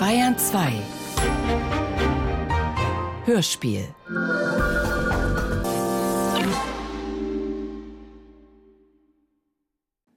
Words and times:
Bayern 0.00 0.38
2 0.38 0.72
Hörspiel 3.26 3.86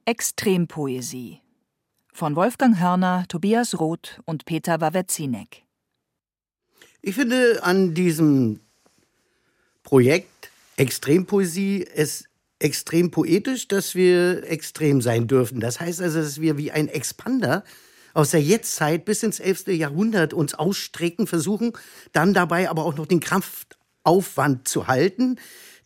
Extrempoesie 0.06 1.42
von 2.14 2.38
Wolfgang 2.38 2.80
Hörner, 2.80 3.26
Tobias 3.28 3.78
Roth 3.78 4.22
und 4.24 4.46
Peter 4.46 4.80
Wawetzinek. 4.80 5.64
Ich 7.02 7.16
finde 7.16 7.62
an 7.64 7.94
diesem 7.94 8.62
Projekt 9.84 10.50
Extrempoesie 10.78 11.86
es 11.94 12.24
extrem 12.60 13.12
poetisch, 13.12 13.68
dass 13.68 13.96
wir 13.96 14.50
extrem 14.50 15.02
sein 15.02 15.28
dürfen. 15.28 15.60
Das 15.60 15.82
heißt 15.82 16.02
also, 16.02 16.22
dass 16.22 16.40
wir 16.40 16.58
wie 16.58 16.72
ein 16.72 16.88
Expander 16.88 17.66
aus 18.14 18.32
der 18.32 18.42
Jetztzeit 18.42 19.06
bis 19.06 19.24
ins 19.24 19.40
11. 19.40 19.68
Jahrhundert 19.68 20.34
uns 20.34 20.54
ausstrecken, 20.54 21.28
versuchen, 21.28 21.74
dann 22.12 22.34
dabei 22.34 22.70
aber 22.70 22.86
auch 22.86 22.96
noch 22.96 23.08
den 23.08 23.20
Kraftaufwand 23.20 24.68
zu 24.68 24.88
halten, 24.88 25.38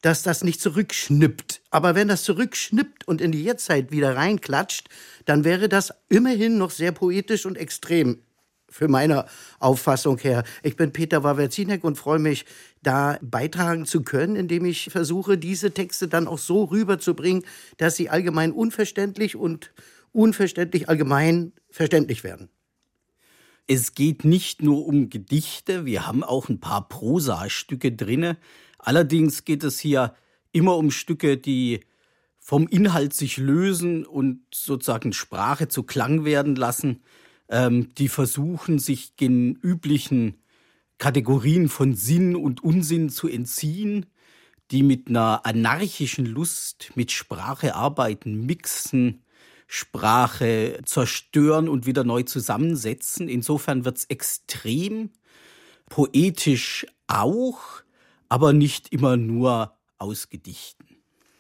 dass 0.02 0.24
das 0.24 0.44
nicht 0.44 0.62
zurückschnippt. 0.62 1.62
Aber 1.72 1.96
wenn 1.96 2.08
das 2.08 2.24
zurückschnippt 2.24 3.08
und 3.08 3.22
in 3.22 3.32
die 3.32 3.44
Jetztzeit 3.44 3.92
wieder 3.92 4.16
reinklatscht, 4.16 4.90
dann 5.26 5.44
wäre 5.44 5.70
das 5.70 5.94
immerhin 6.10 6.58
noch 6.58 6.72
sehr 6.72 6.92
poetisch 6.92 7.46
und 7.46 7.58
extrem 7.58 8.22
für 8.70 8.88
meine 8.88 9.26
Auffassung 9.60 10.18
her. 10.18 10.44
Ich 10.62 10.76
bin 10.76 10.92
Peter 10.92 11.24
Wawerzinek 11.24 11.84
und 11.84 11.98
freue 11.98 12.20
mich, 12.20 12.46
da 12.84 13.18
beitragen 13.22 13.86
zu 13.86 14.04
können, 14.04 14.36
indem 14.36 14.66
ich 14.66 14.90
versuche, 14.92 15.38
diese 15.38 15.72
Texte 15.72 16.08
dann 16.08 16.28
auch 16.28 16.38
so 16.38 16.66
rüberzubringen, 16.66 17.44
dass 17.78 17.96
sie 17.96 18.10
allgemein 18.10 18.52
unverständlich 18.52 19.36
und 19.36 19.72
unverständlich 20.18 20.90
allgemein 20.90 21.54
verständlich 21.70 22.24
werden. 22.24 22.50
Es 23.68 23.94
geht 23.94 24.26
nicht 24.26 24.64
nur 24.64 24.88
um 24.88 25.10
Gedichte, 25.10 25.86
wir 25.86 26.08
haben 26.08 26.24
auch 26.24 26.50
ein 26.50 26.60
paar 26.60 26.90
Prosastücke 26.90 27.92
drinne. 27.92 28.38
Allerdings 28.80 29.46
geht 29.46 29.64
es 29.64 29.80
hier 29.80 30.16
immer 30.52 30.76
um 30.76 30.90
Stücke, 30.90 31.38
die 31.38 31.82
vom 32.40 32.68
Inhalt 32.68 33.14
sich 33.14 33.38
lösen 33.38 34.06
und 34.06 34.42
sozusagen 34.52 35.14
Sprache 35.14 35.68
zu 35.68 35.84
Klang 35.84 36.26
werden 36.26 36.56
lassen, 36.56 37.04
ähm, 37.50 37.94
die 37.96 38.08
versuchen, 38.08 38.80
sich 38.80 39.16
den 39.16 39.56
üblichen 39.62 40.42
Kategorien 40.98 41.70
von 41.70 41.94
Sinn 41.94 42.36
und 42.36 42.64
Unsinn 42.64 43.10
zu 43.10 43.28
entziehen, 43.28 44.08
die 44.72 44.82
mit 44.82 45.10
einer 45.10 45.46
anarchischen 45.46 46.26
Lust 46.26 46.92
mit 46.96 47.12
Sprache 47.12 47.76
arbeiten, 47.76 48.48
mixen, 48.48 49.22
Sprache 49.68 50.80
zerstören 50.86 51.68
und 51.68 51.86
wieder 51.86 52.04
neu 52.04 52.24
zusammensetzen. 52.24 53.28
Insofern 53.28 53.86
wird's 53.86 54.06
extrem, 54.06 55.12
poetisch 55.90 56.88
auch, 57.08 57.60
aber 58.30 58.54
nicht 58.54 58.92
immer 58.94 59.18
nur 59.18 59.78
aus 59.98 60.30
Gedichten. 60.30 60.98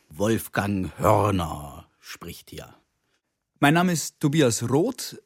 Wolfgang 0.09 0.91
Hörner 0.97 1.89
spricht 1.99 2.49
hier. 2.49 2.75
Mein 3.59 3.73
Name 3.73 3.93
ist 3.93 4.19
Tobias 4.19 4.69
Roth. 4.69 5.21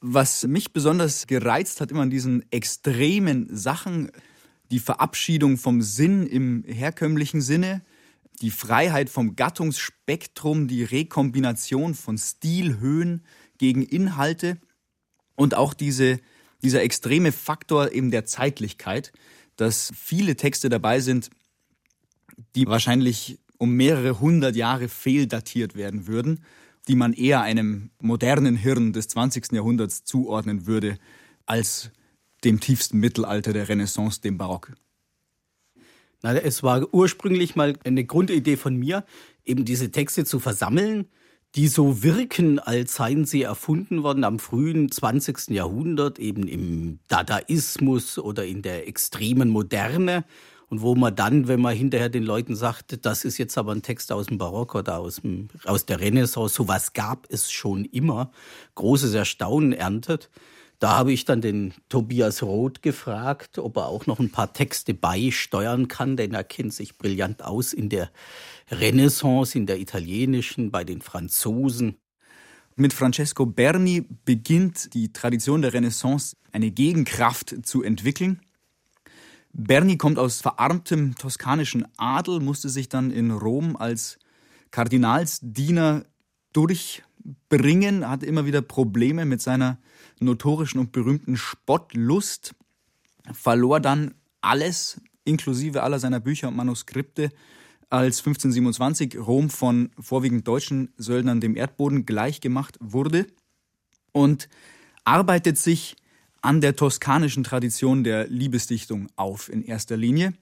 Was 0.00 0.46
mich 0.46 0.72
besonders 0.72 1.26
gereizt 1.26 1.80
hat 1.80 1.90
immer 1.90 2.02
an 2.02 2.10
diesen 2.10 2.44
extremen 2.52 3.48
Sachen, 3.56 4.10
die 4.70 4.78
Verabschiedung 4.78 5.56
vom 5.56 5.80
Sinn 5.80 6.26
im 6.26 6.62
herkömmlichen 6.64 7.40
Sinne, 7.40 7.82
die 8.40 8.50
Freiheit 8.50 9.10
vom 9.10 9.36
Gattungsspektrum, 9.36 10.68
die 10.68 10.84
Rekombination 10.84 11.94
von 11.94 12.18
Stilhöhen 12.18 13.24
gegen 13.58 13.82
Inhalte 13.82 14.58
und 15.36 15.54
auch 15.54 15.74
diese, 15.74 16.20
dieser 16.62 16.82
extreme 16.82 17.32
Faktor 17.32 17.92
eben 17.92 18.10
der 18.10 18.24
Zeitlichkeit, 18.24 19.12
dass 19.56 19.92
viele 19.96 20.36
Texte 20.36 20.68
dabei 20.68 21.00
sind, 21.00 21.30
die 22.56 22.66
wahrscheinlich 22.66 23.38
um 23.58 23.72
mehrere 23.72 24.20
hundert 24.20 24.56
Jahre 24.56 24.88
fehldatiert 24.88 25.76
werden 25.76 26.06
würden, 26.06 26.44
die 26.88 26.96
man 26.96 27.12
eher 27.12 27.42
einem 27.42 27.90
modernen 28.00 28.56
Hirn 28.56 28.92
des 28.92 29.08
20. 29.08 29.52
Jahrhunderts 29.52 30.04
zuordnen 30.04 30.66
würde, 30.66 30.98
als 31.46 31.90
dem 32.42 32.60
tiefsten 32.60 32.98
Mittelalter 32.98 33.52
der 33.52 33.68
Renaissance, 33.68 34.20
dem 34.20 34.36
Barock. 34.36 34.74
Es 36.24 36.62
war 36.62 36.92
ursprünglich 36.92 37.54
mal 37.54 37.74
eine 37.84 38.04
Grundidee 38.04 38.56
von 38.56 38.76
mir, 38.76 39.04
eben 39.44 39.64
diese 39.64 39.90
Texte 39.90 40.24
zu 40.24 40.38
versammeln, 40.38 41.06
die 41.54 41.68
so 41.68 42.02
wirken, 42.02 42.58
als 42.58 42.96
seien 42.96 43.26
sie 43.26 43.42
erfunden 43.42 44.02
worden 44.02 44.24
am 44.24 44.38
frühen 44.38 44.90
20. 44.90 45.50
Jahrhundert, 45.50 46.18
eben 46.18 46.48
im 46.48 46.98
Dadaismus 47.08 48.18
oder 48.18 48.44
in 48.44 48.62
der 48.62 48.88
extremen 48.88 49.50
Moderne. 49.50 50.24
Und 50.68 50.80
wo 50.80 50.96
man 50.96 51.14
dann, 51.14 51.46
wenn 51.46 51.60
man 51.60 51.76
hinterher 51.76 52.08
den 52.08 52.24
Leuten 52.24 52.56
sagt, 52.56 53.04
das 53.04 53.24
ist 53.24 53.38
jetzt 53.38 53.56
aber 53.58 53.72
ein 53.72 53.82
Text 53.82 54.10
aus 54.10 54.26
dem 54.26 54.38
Barock 54.38 54.74
oder 54.74 54.98
aus, 54.98 55.16
dem, 55.16 55.48
aus 55.66 55.86
der 55.86 56.00
Renaissance, 56.00 56.54
sowas 56.54 56.94
gab 56.94 57.26
es 57.30 57.52
schon 57.52 57.84
immer, 57.84 58.32
großes 58.74 59.14
Erstaunen 59.14 59.72
erntet. 59.72 60.30
Da 60.84 60.98
habe 60.98 61.14
ich 61.14 61.24
dann 61.24 61.40
den 61.40 61.72
Tobias 61.88 62.42
Roth 62.42 62.82
gefragt, 62.82 63.58
ob 63.58 63.78
er 63.78 63.86
auch 63.86 64.04
noch 64.04 64.18
ein 64.18 64.30
paar 64.30 64.52
Texte 64.52 64.92
beisteuern 64.92 65.88
kann, 65.88 66.18
denn 66.18 66.34
er 66.34 66.44
kennt 66.44 66.74
sich 66.74 66.98
brillant 66.98 67.42
aus 67.42 67.72
in 67.72 67.88
der 67.88 68.10
Renaissance, 68.70 69.56
in 69.56 69.64
der 69.64 69.80
italienischen, 69.80 70.70
bei 70.70 70.84
den 70.84 71.00
Franzosen. 71.00 71.96
Mit 72.76 72.92
Francesco 72.92 73.46
Berni 73.46 74.04
beginnt 74.26 74.92
die 74.92 75.10
Tradition 75.10 75.62
der 75.62 75.72
Renaissance 75.72 76.36
eine 76.52 76.70
Gegenkraft 76.70 77.64
zu 77.64 77.82
entwickeln. 77.82 78.42
Berni 79.54 79.96
kommt 79.96 80.18
aus 80.18 80.42
verarmtem 80.42 81.14
toskanischen 81.14 81.88
Adel, 81.96 82.40
musste 82.40 82.68
sich 82.68 82.90
dann 82.90 83.10
in 83.10 83.30
Rom 83.30 83.76
als 83.76 84.18
Kardinalsdiener 84.70 86.04
durchbringen, 86.52 88.06
hatte 88.06 88.26
immer 88.26 88.44
wieder 88.44 88.60
Probleme 88.60 89.24
mit 89.24 89.40
seiner 89.40 89.78
notorischen 90.20 90.80
und 90.80 90.92
berühmten 90.92 91.36
Spottlust, 91.36 92.54
verlor 93.32 93.80
dann 93.80 94.14
alles, 94.40 95.00
inklusive 95.24 95.82
aller 95.82 95.98
seiner 95.98 96.20
Bücher 96.20 96.48
und 96.48 96.56
Manuskripte, 96.56 97.30
als 97.90 98.18
1527 98.18 99.18
Rom 99.18 99.50
von 99.50 99.90
vorwiegend 99.98 100.48
deutschen 100.48 100.92
Söldnern 100.96 101.40
dem 101.40 101.56
Erdboden 101.56 102.06
gleichgemacht 102.06 102.76
wurde 102.80 103.26
und 104.12 104.48
arbeitet 105.04 105.58
sich 105.58 105.96
an 106.42 106.60
der 106.60 106.76
toskanischen 106.76 107.44
Tradition 107.44 108.04
der 108.04 108.26
Liebesdichtung 108.26 109.08
auf 109.16 109.48
in 109.48 109.62
erster 109.62 109.96
Linie, 109.96 110.34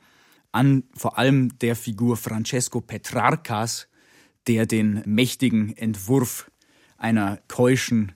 an 0.50 0.84
vor 0.94 1.19
allem 1.19 1.59
der 1.59 1.77
Figur 1.77 2.16
Francesco 2.16 2.81
Petrarcas, 2.81 3.89
der 4.47 4.66
den 4.66 5.03
mächtigen 5.06 5.77
Entwurf 5.77 6.50
einer 6.97 7.39
keuschen 7.49 8.12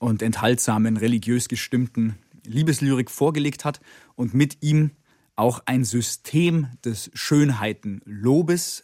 und 0.00 0.22
enthaltsamen, 0.22 0.96
religiös 0.96 1.48
gestimmten 1.48 2.18
Liebeslyrik 2.44 3.10
vorgelegt 3.10 3.64
hat 3.64 3.80
und 4.16 4.34
mit 4.34 4.62
ihm 4.62 4.92
auch 5.36 5.62
ein 5.66 5.84
System 5.84 6.68
des 6.84 7.10
Schönheitenlobes. 7.14 8.82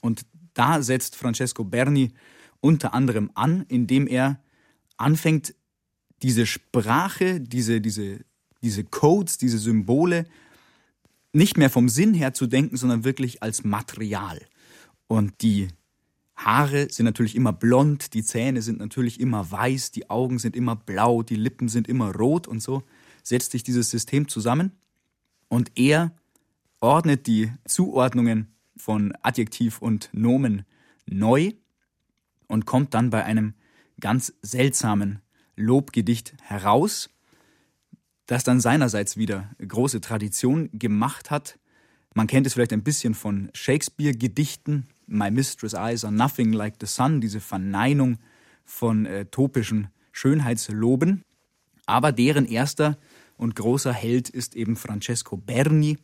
Und 0.00 0.26
da 0.54 0.82
setzt 0.82 1.16
Francesco 1.16 1.64
Berni 1.64 2.12
unter 2.60 2.94
anderem 2.94 3.30
an, 3.34 3.64
indem 3.68 4.06
er 4.06 4.40
anfängt, 4.98 5.54
diese 6.22 6.44
Sprache, 6.44 7.40
diese, 7.40 7.80
diese, 7.80 8.20
diese 8.62 8.84
Codes, 8.84 9.38
diese 9.38 9.58
Symbole 9.58 10.26
nicht 11.32 11.56
mehr 11.56 11.70
vom 11.70 11.88
Sinn 11.88 12.12
her 12.12 12.34
zu 12.34 12.46
denken, 12.46 12.76
sondern 12.76 13.04
wirklich 13.04 13.42
als 13.42 13.64
Material. 13.64 14.42
Und 15.06 15.40
die 15.40 15.68
Haare 16.44 16.90
sind 16.90 17.04
natürlich 17.04 17.36
immer 17.36 17.52
blond, 17.52 18.14
die 18.14 18.24
Zähne 18.24 18.62
sind 18.62 18.78
natürlich 18.78 19.20
immer 19.20 19.50
weiß, 19.50 19.90
die 19.90 20.08
Augen 20.08 20.38
sind 20.38 20.56
immer 20.56 20.74
blau, 20.74 21.22
die 21.22 21.36
Lippen 21.36 21.68
sind 21.68 21.86
immer 21.86 22.14
rot 22.14 22.48
und 22.48 22.62
so 22.62 22.82
setzt 23.22 23.52
sich 23.52 23.62
dieses 23.62 23.90
System 23.90 24.28
zusammen 24.28 24.72
und 25.48 25.72
er 25.74 26.12
ordnet 26.80 27.26
die 27.26 27.52
Zuordnungen 27.66 28.48
von 28.76 29.12
Adjektiv 29.22 29.82
und 29.82 30.08
Nomen 30.12 30.64
neu 31.06 31.52
und 32.46 32.64
kommt 32.66 32.94
dann 32.94 33.10
bei 33.10 33.24
einem 33.24 33.54
ganz 34.00 34.32
seltsamen 34.40 35.20
Lobgedicht 35.56 36.34
heraus, 36.42 37.10
das 38.26 38.44
dann 38.44 38.60
seinerseits 38.60 39.16
wieder 39.16 39.50
große 39.58 40.00
Tradition 40.00 40.70
gemacht 40.72 41.30
hat. 41.30 41.58
Man 42.14 42.26
kennt 42.26 42.46
es 42.46 42.54
vielleicht 42.54 42.72
ein 42.72 42.82
bisschen 42.82 43.14
von 43.14 43.50
Shakespeare-Gedichten, 43.52 44.86
My 45.10 45.30
Mistress' 45.30 45.74
Eyes 45.74 46.04
are 46.04 46.12
Nothing 46.12 46.52
Like 46.52 46.76
the 46.80 46.86
Sun, 46.86 47.20
diese 47.20 47.40
Verneinung 47.40 48.18
von 48.64 49.06
äh, 49.06 49.26
topischen 49.26 49.88
Schönheitsloben. 50.12 51.24
Aber 51.86 52.12
deren 52.12 52.46
erster 52.46 52.96
und 53.36 53.56
großer 53.56 53.92
Held 53.92 54.28
ist 54.28 54.54
eben 54.54 54.76
Francesco 54.76 55.36
Berni 55.36 55.98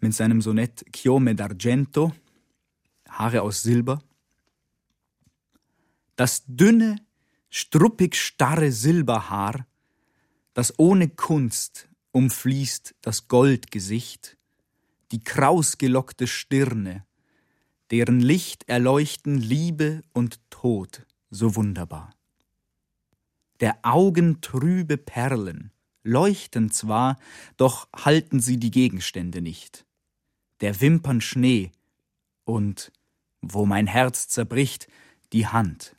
mit 0.00 0.12
seinem 0.12 0.42
Sonett 0.42 0.84
Chiome 0.92 1.34
d'Argento, 1.34 2.12
Haare 3.08 3.42
aus 3.42 3.62
Silber. 3.62 4.02
Das 6.16 6.42
dünne, 6.46 6.96
struppig 7.48 8.16
starre 8.16 8.72
Silberhaar, 8.72 9.66
das 10.54 10.76
ohne 10.78 11.08
Kunst 11.08 11.88
umfließt 12.10 12.96
das 13.02 13.28
Goldgesicht, 13.28 14.36
die 15.12 15.22
krausgelockte 15.22 16.26
Stirne, 16.26 17.06
deren 17.92 18.20
Licht 18.20 18.70
erleuchten 18.70 19.36
Liebe 19.36 20.00
und 20.14 20.40
Tod 20.48 21.06
so 21.28 21.56
wunderbar. 21.56 22.14
Der 23.60 23.78
Augen 23.82 24.40
trübe 24.40 24.96
Perlen, 24.96 25.72
leuchten 26.02 26.70
zwar, 26.70 27.18
doch 27.58 27.88
halten 27.94 28.40
sie 28.40 28.56
die 28.56 28.70
Gegenstände 28.70 29.42
nicht. 29.42 29.84
Der 30.62 30.80
Wimpern 30.80 31.20
Schnee 31.20 31.70
und, 32.44 32.92
wo 33.42 33.66
mein 33.66 33.86
Herz 33.86 34.26
zerbricht, 34.26 34.88
die 35.34 35.46
Hand, 35.46 35.94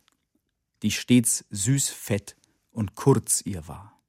die 0.82 0.92
stets 0.92 1.46
süß 1.52 1.90
fett 1.90 2.36
und 2.72 2.96
kurz 2.96 3.42
ihr 3.46 3.68
war. 3.68 4.02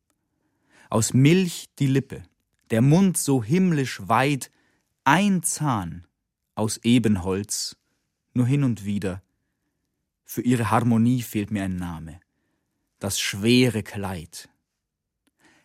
Aus 0.88 1.12
Milch 1.12 1.68
die 1.78 1.88
Lippe, 1.88 2.22
der 2.70 2.80
Mund 2.80 3.18
so 3.18 3.44
himmlisch 3.44 4.08
weit, 4.08 4.50
ein 5.04 5.42
Zahn 5.42 6.06
aus 6.54 6.78
Ebenholz, 6.82 7.76
nur 8.32 8.46
hin 8.46 8.64
und 8.64 8.84
wieder. 8.84 9.22
Für 10.24 10.42
ihre 10.42 10.70
Harmonie 10.70 11.22
fehlt 11.22 11.50
mir 11.50 11.64
ein 11.64 11.76
Name. 11.76 12.20
Das 12.98 13.20
schwere 13.20 13.82
Kleid. 13.82 14.48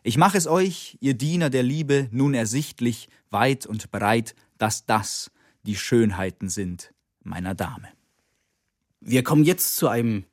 Ich 0.03 0.17
mach 0.17 0.35
es 0.35 0.47
euch, 0.47 0.97
ihr 1.01 1.13
Diener 1.13 1.49
der 1.49 1.63
Liebe, 1.63 2.07
nun 2.11 2.33
ersichtlich, 2.33 3.09
weit 3.29 3.65
und 3.65 3.91
breit, 3.91 4.35
dass 4.57 4.85
das 4.85 5.31
die 5.63 5.75
Schönheiten 5.75 6.49
sind 6.49 6.93
meiner 7.21 7.53
Dame. 7.53 7.89
Wir 9.01 9.23
kommen 9.23 9.43
jetzt 9.43 9.75
zu 9.75 9.87
einem 9.87 10.25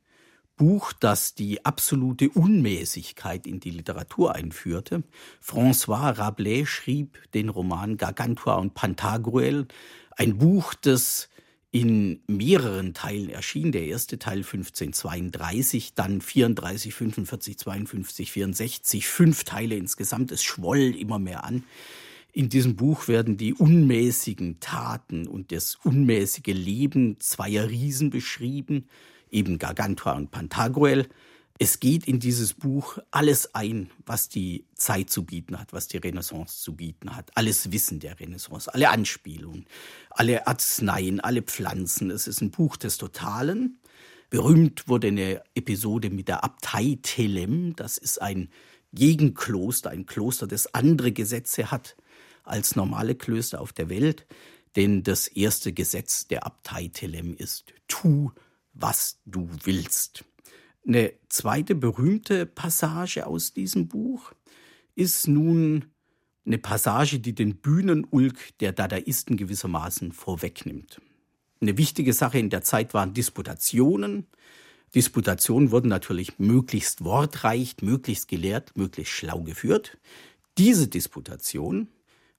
Buch, 0.55 0.91
das 0.91 1.35
die 1.35 1.63
absolute 1.65 2.29
Unmäßigkeit 2.29 3.45
in 3.45 3.59
die 3.59 3.69
Literatur 3.69 4.33
einführte. 4.33 5.03
François 5.41 6.17
Rabelais 6.17 6.65
schrieb 6.65 7.31
den 7.33 7.49
Roman 7.49 7.97
Gargantua 7.97 8.55
und 8.55 8.73
Pantagruel, 8.73 9.67
ein 10.17 10.37
Buch, 10.37 10.73
das 10.73 11.29
in 11.71 12.21
mehreren 12.27 12.93
Teilen 12.93 13.29
erschien. 13.29 13.71
Der 13.71 13.85
erste 13.85 14.17
Teil 14.17 14.37
1532, 14.37 15.93
dann 15.93 16.21
34, 16.21 16.93
45, 16.93 17.57
52, 17.57 18.31
64, 18.31 19.07
fünf 19.07 19.43
Teile 19.43 19.75
insgesamt. 19.75 20.31
Es 20.31 20.43
schwoll 20.43 20.95
immer 20.95 21.19
mehr 21.19 21.43
an. 21.43 21.63
In 22.33 22.49
diesem 22.49 22.75
Buch 22.75 23.07
werden 23.07 23.37
die 23.37 23.53
unmäßigen 23.53 24.59
Taten 24.59 25.27
und 25.27 25.51
das 25.51 25.75
unmäßige 25.75 26.53
Leben 26.53 27.19
zweier 27.19 27.69
Riesen 27.69 28.09
beschrieben, 28.09 28.87
eben 29.29 29.59
Gargantua 29.59 30.13
und 30.13 30.31
Pantagruel. 30.31 31.07
Es 31.59 31.79
geht 31.79 32.07
in 32.07 32.19
dieses 32.19 32.53
Buch 32.53 32.99
alles 33.09 33.55
ein, 33.55 33.89
was 34.05 34.29
die 34.29 34.65
Zeit 34.75 35.09
zu 35.09 35.25
bieten 35.25 35.59
hat, 35.59 35.73
was 35.73 35.87
die 35.87 35.97
Renaissance 35.97 36.61
zu 36.61 36.75
bieten 36.75 37.15
hat. 37.15 37.31
Alles 37.35 37.71
Wissen 37.71 37.99
der 37.99 38.19
Renaissance, 38.19 38.71
alle 38.71 38.89
Anspielungen, 38.89 39.65
alle 40.11 40.45
Arzneien, 40.45 41.19
alle 41.19 41.41
Pflanzen. 41.41 42.11
Es 42.11 42.27
ist 42.27 42.41
ein 42.41 42.51
Buch 42.51 42.77
des 42.77 42.97
Totalen. 42.97 43.79
Berühmt 44.29 44.87
wurde 44.87 45.07
eine 45.07 45.41
Episode 45.55 46.11
mit 46.11 46.27
der 46.27 46.43
Abtei 46.43 46.99
Telem. 47.01 47.75
Das 47.75 47.97
ist 47.97 48.21
ein 48.21 48.49
Gegenkloster, 48.93 49.89
ein 49.89 50.05
Kloster, 50.05 50.45
das 50.45 50.73
andere 50.75 51.11
Gesetze 51.11 51.71
hat 51.71 51.95
als 52.43 52.75
normale 52.75 53.15
Klöster 53.15 53.61
auf 53.61 53.73
der 53.73 53.89
Welt. 53.89 54.27
Denn 54.75 55.01
das 55.01 55.27
erste 55.27 55.73
Gesetz 55.73 56.27
der 56.27 56.45
Abtei 56.45 56.89
Telem 56.89 57.35
ist, 57.35 57.73
tu, 57.87 58.31
was 58.73 59.17
du 59.25 59.49
willst. 59.63 60.23
Eine 60.87 61.11
zweite 61.27 61.75
berühmte 61.75 62.45
Passage 62.45 63.27
aus 63.27 63.51
diesem 63.53 63.89
Buch 63.89 64.31
ist 64.95 65.27
nun 65.27 65.85
eine 66.45 66.57
Passage, 66.57 67.19
die 67.19 67.35
den 67.35 67.57
Bühnenulk 67.57 68.57
der 68.59 68.71
Dadaisten 68.71 69.35
gewissermaßen 69.35 70.13
vorwegnimmt. 70.13 71.01
Eine 71.59 71.77
wichtige 71.77 72.13
Sache 72.13 72.39
in 72.39 72.49
der 72.49 72.61
Zeit 72.61 72.93
waren 72.93 73.13
Disputationen. 73.13 74.27
Disputationen 74.95 75.71
wurden 75.71 75.89
natürlich 75.89 76.39
möglichst 76.39 77.03
wortreich, 77.03 77.75
möglichst 77.81 78.29
gelehrt, 78.29 78.77
möglichst 78.77 79.11
schlau 79.11 79.41
geführt. 79.41 79.97
Diese 80.57 80.87
Disputation 80.87 81.89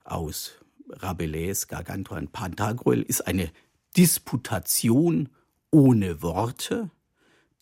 aus 0.04 0.52
Rabelais, 0.88 1.66
Gargantua 1.68 2.16
und 2.16 2.32
Pantagruel 2.32 3.02
ist 3.02 3.26
eine 3.26 3.50
Disputation 3.94 5.28
ohne 5.70 6.22
Worte, 6.22 6.90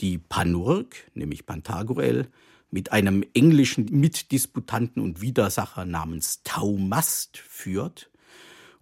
die 0.00 0.18
Panurg, 0.18 0.96
nämlich 1.14 1.46
Pantagruel, 1.46 2.28
mit 2.70 2.92
einem 2.92 3.24
englischen 3.34 3.86
Mitdisputanten 3.86 5.02
und 5.02 5.20
Widersacher 5.20 5.84
namens 5.84 6.42
Taumast 6.42 7.38
führt. 7.38 8.10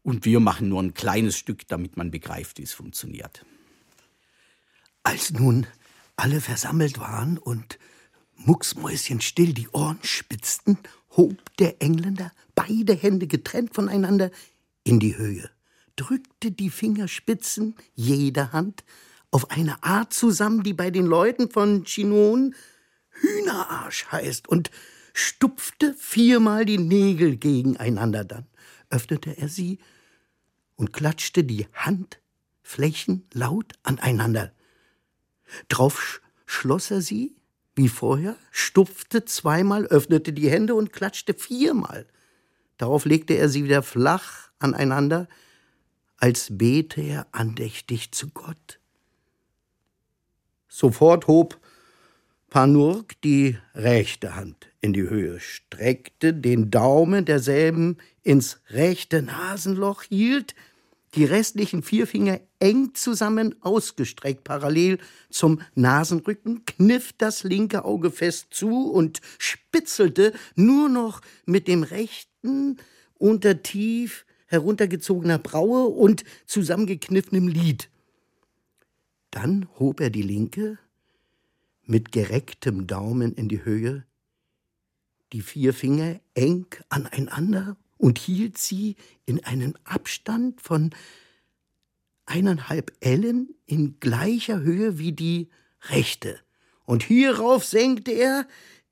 Und 0.03 0.25
wir 0.25 0.41
machen 0.41 0.69
nur 0.69 0.83
ein 0.83 0.95
kleines 0.95 1.37
Stück, 1.37 1.67
damit 1.69 1.97
man 1.97 2.11
begreift, 2.11 2.59
wie 2.59 2.63
es 2.63 2.73
funktioniert. 2.73 3.45
Als 5.03 5.33
nun 5.33 5.67
alle 6.17 6.41
versammelt 6.41 6.99
waren 6.99 7.39
und 7.39 7.79
mucksmäuschenstill 8.37 9.53
die 9.53 9.69
Ohren 9.69 9.99
spitzten, 10.03 10.79
hob 11.17 11.37
der 11.57 11.81
Engländer 11.81 12.33
beide 12.55 12.95
Hände 12.95 13.27
getrennt 13.27 13.75
voneinander 13.75 14.31
in 14.83 15.01
die 15.01 15.17
Höhe, 15.17 15.51
drückte 15.97 16.51
die 16.51 16.71
Fingerspitzen 16.71 17.75
jeder 17.95 18.53
Hand 18.53 18.85
auf 19.35 19.51
eine 19.51 19.83
Art 19.83 20.13
zusammen, 20.13 20.63
die 20.63 20.75
bei 20.75 20.93
den 20.93 21.07
Leuten 21.07 21.51
von 21.51 21.83
Chinon 21.83 22.55
Hühnerarsch 23.11 24.07
heißt, 24.13 24.49
und 24.49 24.71
stupfte 25.13 25.93
viermal 25.95 26.65
die 26.65 26.79
Nägel 26.79 27.37
gegeneinander. 27.37 28.25
Dann 28.25 28.47
öffnete 28.91 29.37
er 29.37 29.49
sie 29.49 29.81
und 30.77 30.93
klatschte 30.93 31.43
die 31.43 31.67
Handflächen 31.73 33.27
laut 33.33 33.73
aneinander. 33.83 34.53
Drauf 35.67 36.21
schloss 36.47 36.93
er 36.93 37.01
sie, 37.01 37.35
wie 37.75 37.89
vorher, 37.89 38.37
stupfte 38.53 39.25
zweimal, 39.25 39.85
öffnete 39.87 40.33
die 40.33 40.49
Hände 40.49 40.77
und 40.77 40.93
klatschte 40.93 41.35
viermal. 41.35 42.07
Darauf 42.77 43.05
legte 43.05 43.35
er 43.35 43.49
sie 43.49 43.65
wieder 43.65 43.83
flach 43.83 44.51
aneinander, 44.61 45.27
als 46.19 46.57
bete 46.57 47.01
er 47.01 47.27
andächtig 47.33 48.13
zu 48.13 48.29
Gott. 48.29 48.79
Sofort 50.77 51.29
hob 51.29 51.61
Panurk 52.51 53.15
die 53.23 53.57
rechte 53.77 54.35
Hand 54.35 54.73
in 54.81 54.93
die 54.93 55.09
Höhe, 55.09 55.39
streckte 55.39 56.35
den 56.35 56.73
Daumen 56.73 57.25
derselben 57.25 57.99
ins 58.25 58.59
rechte 58.71 59.23
Nasenloch, 59.23 60.03
hielt 60.03 60.57
die 61.15 61.27
restlichen 61.27 61.85
vier 61.85 62.09
Finger 62.09 62.41
eng 62.59 62.93
zusammen 62.95 63.55
ausgestreckt 63.61 64.43
parallel 64.43 64.99
zum 65.31 65.61
Nasenrücken, 65.77 66.65
kniff 66.65 67.13
das 67.19 67.45
linke 67.45 67.85
Auge 67.85 68.11
fest 68.11 68.49
zu 68.51 68.91
und 68.91 69.21
spitzelte 69.39 70.33
nur 70.57 70.89
noch 70.89 71.21
mit 71.47 71.69
dem 71.69 71.85
rechten 71.85 72.79
unter 73.17 73.63
tief 73.63 74.27
heruntergezogener 74.47 75.39
Braue 75.39 75.85
und 75.85 76.25
zusammengekniffenem 76.47 77.47
Lid. 77.47 77.91
Dann 79.35 79.67
hob 79.81 79.99
er 79.99 80.11
die 80.11 80.23
linke 80.23 80.79
mit 81.83 82.13
gerecktem 82.13 82.87
Daumen 82.87 83.35
in 83.35 83.49
die 83.49 83.65
Höhe, 83.65 84.05
die 85.33 85.41
vier 85.41 85.75
Finger 85.75 86.21
eng 86.35 86.67
aneinander 86.89 87.77
und 87.99 88.17
hielt 88.17 88.59
sie 88.59 88.95
in 89.27 89.45
einen 89.45 89.75
Abstand 89.83 90.61
von 90.61 90.95
eineinhalb 92.27 92.93
Ellen 93.01 93.57
in 93.67 93.99
gleicher 93.99 94.61
Höhe 94.61 94.99
wie 94.99 95.11
die 95.11 95.49
rechte. 95.89 96.39
Und 96.85 97.03
hierauf 97.03 97.65
senkte 97.65 98.13
er 98.13 98.47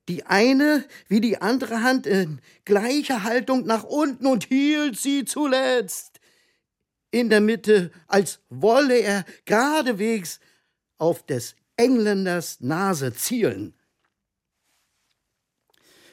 die 0.09 0.27
eine 0.27 0.85
wie 1.07 1.21
die 1.21 1.41
andere 1.41 1.85
Hand 1.85 2.05
in 2.09 2.41
gleicher 2.65 3.23
Haltung 3.23 3.65
nach 3.65 3.85
unten 3.85 4.27
und 4.27 4.47
hielt 4.47 4.99
sie 4.99 5.25
zuletzt 5.25 6.12
in 7.13 7.31
der 7.31 7.41
Mitte, 7.41 7.93
als 8.09 8.41
wolle 8.49 8.99
er 8.99 9.25
geradewegs 9.45 10.41
auf 10.99 11.25
des 11.25 11.55
Engländers 11.77 12.61
Nase 12.61 13.15
zielen. 13.15 13.75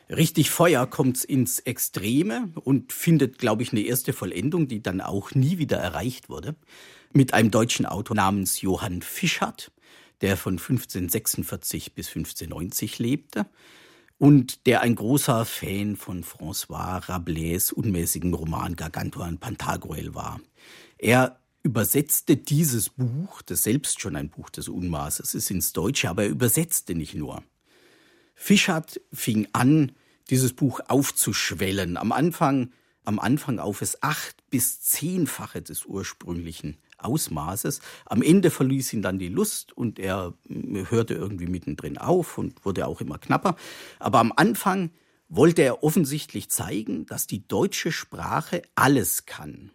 Richtig 0.10 0.50
Feuer 0.50 0.88
kommt 0.88 1.24
ins 1.24 1.60
Extreme 1.60 2.52
und 2.64 2.92
findet, 2.92 3.38
glaube 3.38 3.62
ich, 3.62 3.72
eine 3.72 3.82
erste 3.82 4.12
Vollendung, 4.12 4.68
die 4.68 4.82
dann 4.82 5.02
auch 5.02 5.36
nie 5.36 5.60
wieder 5.60 5.78
erreicht 5.78 6.30
wurde, 6.30 6.56
mit 7.14 7.34
einem 7.34 7.52
deutschen 7.52 7.86
Autor 7.86 8.16
namens 8.16 8.62
Johann 8.62 9.04
Fischert, 9.04 9.72
der 10.22 10.36
von 10.36 10.54
1546 10.54 11.94
bis 11.94 12.08
1590 12.08 12.98
lebte 12.98 13.46
und 14.18 14.66
der 14.66 14.82
ein 14.82 14.96
großer 14.96 15.46
Fan 15.46 15.96
von 15.96 16.24
François 16.24 17.08
Rabelais 17.08 17.72
unmäßigen 17.72 18.34
Roman 18.34 18.76
Gargantua 18.76 19.28
und 19.28 19.40
Pantagruel 19.40 20.16
war. 20.16 20.42
Er 21.00 21.40
übersetzte 21.64 22.36
dieses 22.36 22.90
Buch, 22.90 23.42
das 23.42 23.64
selbst 23.64 24.02
schon 24.02 24.18
ein 24.18 24.30
Buch 24.30 24.50
des 24.50 24.68
Unmaßes 24.68 25.34
ist, 25.34 25.50
ins 25.50 25.72
Deutsche, 25.72 26.10
aber 26.10 26.24
er 26.24 26.30
übersetzte 26.30 26.94
nicht 26.94 27.16
nur. 27.16 27.42
Fischert 28.36 29.00
fing 29.14 29.48
an, 29.54 29.94
dieses 30.30 30.54
Buch 30.54 30.82
aufzuschwellen. 30.90 31.96
Am 31.96 32.12
Anfang, 32.12 32.72
am 33.06 33.18
Anfang 33.18 33.60
auf 33.60 33.82
es 33.82 34.04
acht 34.04 34.44
bis 34.50 34.82
zehnfache 34.82 35.62
des 35.62 35.86
ursprünglichen 35.86 36.78
Ausmaßes. 36.98 37.80
Am 38.06 38.22
Ende 38.22 38.52
verließ 38.52 38.92
ihn 38.92 39.02
dann 39.02 39.20
die 39.20 39.30
Lust 39.30 39.72
und 39.72 40.00
er 40.00 40.34
hörte 40.90 41.14
irgendwie 41.14 41.48
mittendrin 41.48 41.98
auf 41.98 42.38
und 42.38 42.66
wurde 42.66 42.88
auch 42.88 43.00
immer 43.00 43.18
knapper. 43.20 43.56
Aber 44.00 44.20
am 44.20 44.34
Anfang 44.36 44.92
wollte 45.30 45.62
er 45.62 45.82
offensichtlich 45.82 46.50
zeigen, 46.50 47.06
dass 47.06 47.26
die 47.26 47.48
deutsche 47.48 47.94
Sprache 47.94 48.64
alles 48.76 49.26
kann 49.26 49.72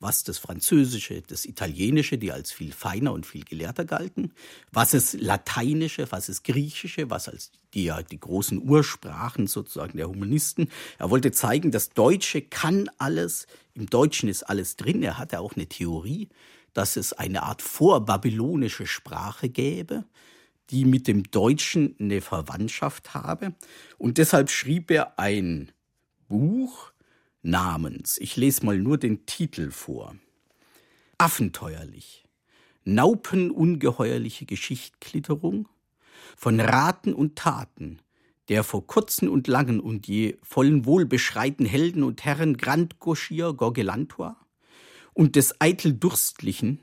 was 0.00 0.22
das 0.22 0.38
Französische, 0.38 1.22
das 1.22 1.44
Italienische, 1.44 2.18
die 2.18 2.30
als 2.30 2.52
viel 2.52 2.72
feiner 2.72 3.12
und 3.12 3.26
viel 3.26 3.44
gelehrter 3.44 3.84
galten, 3.84 4.32
was 4.70 4.94
es 4.94 5.14
Lateinische, 5.14 6.10
was 6.10 6.28
es 6.28 6.44
Griechische, 6.44 7.10
was 7.10 7.28
als 7.28 7.50
die 7.74 7.84
ja 7.84 8.02
die 8.02 8.20
großen 8.20 8.62
Ursprachen 8.62 9.46
sozusagen 9.48 9.98
der 9.98 10.08
Humanisten. 10.08 10.70
Er 10.98 11.10
wollte 11.10 11.32
zeigen, 11.32 11.72
das 11.72 11.90
Deutsche 11.90 12.42
kann 12.42 12.88
alles, 12.98 13.46
im 13.74 13.86
Deutschen 13.86 14.28
ist 14.28 14.44
alles 14.44 14.76
drin. 14.76 15.02
Er 15.02 15.18
hatte 15.18 15.40
auch 15.40 15.56
eine 15.56 15.66
Theorie, 15.66 16.28
dass 16.74 16.96
es 16.96 17.12
eine 17.12 17.42
Art 17.42 17.60
vorbabylonische 17.60 18.86
Sprache 18.86 19.48
gäbe, 19.48 20.04
die 20.70 20.84
mit 20.84 21.08
dem 21.08 21.24
Deutschen 21.24 21.96
eine 21.98 22.20
Verwandtschaft 22.20 23.14
habe. 23.14 23.54
Und 23.96 24.18
deshalb 24.18 24.50
schrieb 24.50 24.90
er 24.90 25.18
ein 25.18 25.72
Buch, 26.28 26.92
namens, 27.48 28.18
ich 28.18 28.36
lese 28.36 28.64
mal 28.64 28.78
nur 28.78 28.98
den 28.98 29.26
Titel 29.26 29.70
vor. 29.70 30.14
Affenteuerlich. 31.18 32.24
Naupenungeheuerliche 32.84 34.46
Geschichtklitterung 34.46 35.68
von 36.36 36.60
Raten 36.60 37.12
und 37.12 37.36
Taten 37.36 38.00
der 38.48 38.64
vor 38.64 38.86
kurzen 38.86 39.28
und 39.28 39.46
langen 39.46 39.80
und 39.80 40.06
je 40.08 40.36
vollen 40.42 40.86
Wohlbeschreiten 40.86 41.66
Helden 41.66 42.02
und 42.02 42.24
Herren 42.24 42.56
Grand 42.56 42.98
Gauchier 42.98 43.52
Gorgelantua 43.52 44.36
und 45.12 45.36
des 45.36 45.60
eitel 45.60 45.92
Durstlichen, 45.92 46.80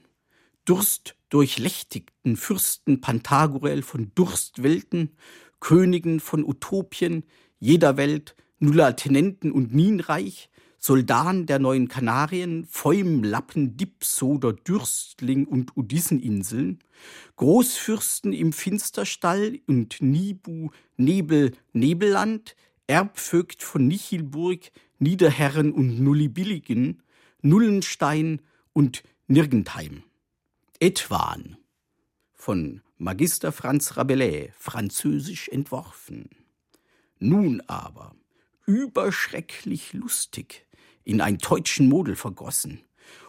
Durst 0.66 1.16
durchlächtigten 1.30 2.38
Fürsten 2.38 3.02
Pantagruel 3.02 3.82
von 3.82 4.12
Durstwelten, 4.16 5.16
Königen 5.60 6.20
von 6.20 6.44
Utopien, 6.44 7.24
jeder 7.60 7.98
Welt, 7.98 8.36
Nullatenenten 8.60 9.52
und 9.52 9.74
Nienreich, 9.74 10.50
Soldan 10.86 11.48
der 11.48 11.58
neuen 11.58 11.88
Kanarien, 11.88 12.68
Fäumlappen, 12.68 13.76
Dipsoder, 13.76 14.54
Dürstling 14.54 15.46
und 15.46 15.76
Odysseninseln, 15.76 16.78
Großfürsten 17.38 18.34
im 18.34 18.54
Finsterstall 18.54 19.58
und 19.66 20.00
Nibu, 20.00 20.70
Nebel, 20.96 21.54
Nebelland, 21.74 22.56
Erbvögt 22.86 23.64
von 23.64 23.88
Nichilburg, 23.88 24.72
Niederherren 25.00 25.72
und 25.72 26.00
Nullibilligen, 26.00 27.02
Nullenstein 27.42 28.44
und 28.72 29.02
Nirgentheim. 29.26 30.04
Etwan 30.80 31.58
von 32.32 32.84
Magister 33.00 33.52
Franz 33.52 33.98
Rabelais, 33.98 34.52
französisch 34.56 35.50
entworfen. 35.50 36.30
Nun 37.18 37.62
aber 37.62 38.14
überschrecklich 38.68 39.94
lustig, 39.94 40.66
in 41.06 41.22
ein 41.22 41.38
teutschen 41.40 41.88
Model 41.88 42.16
vergossen 42.16 42.82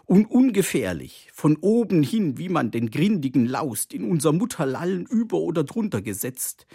und 0.06 0.26
ungefährlich, 0.26 1.28
von 1.32 1.56
oben 1.56 2.02
hin, 2.02 2.38
wie 2.38 2.48
man 2.48 2.70
den 2.70 2.90
grindigen 2.90 3.44
Laust 3.44 3.92
in 3.92 4.08
unser 4.08 4.32
Mutterlallen 4.32 5.04
über 5.04 5.38
oder 5.38 5.64
drunter 5.64 6.00
gesetzt, 6.00 6.66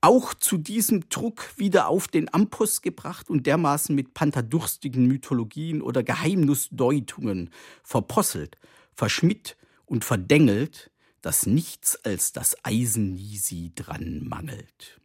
auch 0.00 0.34
zu 0.34 0.58
diesem 0.58 1.08
Druck 1.08 1.52
wieder 1.56 1.88
auf 1.88 2.08
den 2.08 2.32
Ampost 2.34 2.82
gebracht 2.82 3.30
und 3.30 3.46
dermaßen 3.46 3.94
mit 3.94 4.12
panterdurstigen 4.12 5.06
Mythologien 5.06 5.82
oder 5.82 6.02
Geheimnisdeutungen 6.02 7.50
verposselt, 7.84 8.58
verschmidt 8.92 9.56
und 9.86 10.04
verdengelt, 10.04 10.90
dass 11.22 11.46
nichts 11.46 11.96
als 12.04 12.32
das 12.32 12.56
Eisen 12.64 13.14
nie 13.14 13.36
sie 13.36 13.72
dran 13.74 14.26
mangelt. 14.26 14.98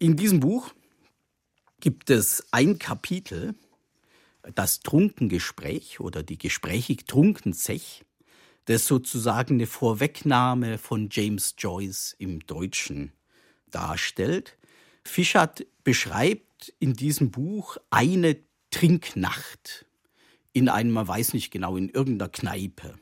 In 0.00 0.16
diesem 0.16 0.40
Buch 0.40 0.74
gibt 1.82 2.10
es 2.10 2.46
ein 2.52 2.78
Kapitel, 2.78 3.56
das 4.54 4.80
Trunkengespräch 4.80 5.98
oder 5.98 6.22
die 6.22 6.38
gesprächig 6.38 7.06
Trunkenzech, 7.06 8.04
das 8.66 8.86
sozusagen 8.86 9.54
eine 9.54 9.66
Vorwegnahme 9.66 10.78
von 10.78 11.08
James 11.10 11.56
Joyce 11.58 12.14
im 12.18 12.46
Deutschen 12.46 13.10
darstellt. 13.72 14.56
Fischert 15.04 15.66
beschreibt 15.82 16.72
in 16.78 16.94
diesem 16.94 17.32
Buch 17.32 17.78
eine 17.90 18.36
Trinknacht 18.70 19.84
in 20.52 20.68
einem, 20.68 20.92
man 20.92 21.08
weiß 21.08 21.34
nicht 21.34 21.50
genau, 21.50 21.76
in 21.76 21.88
irgendeiner 21.88 22.30
Kneipe. 22.30 22.94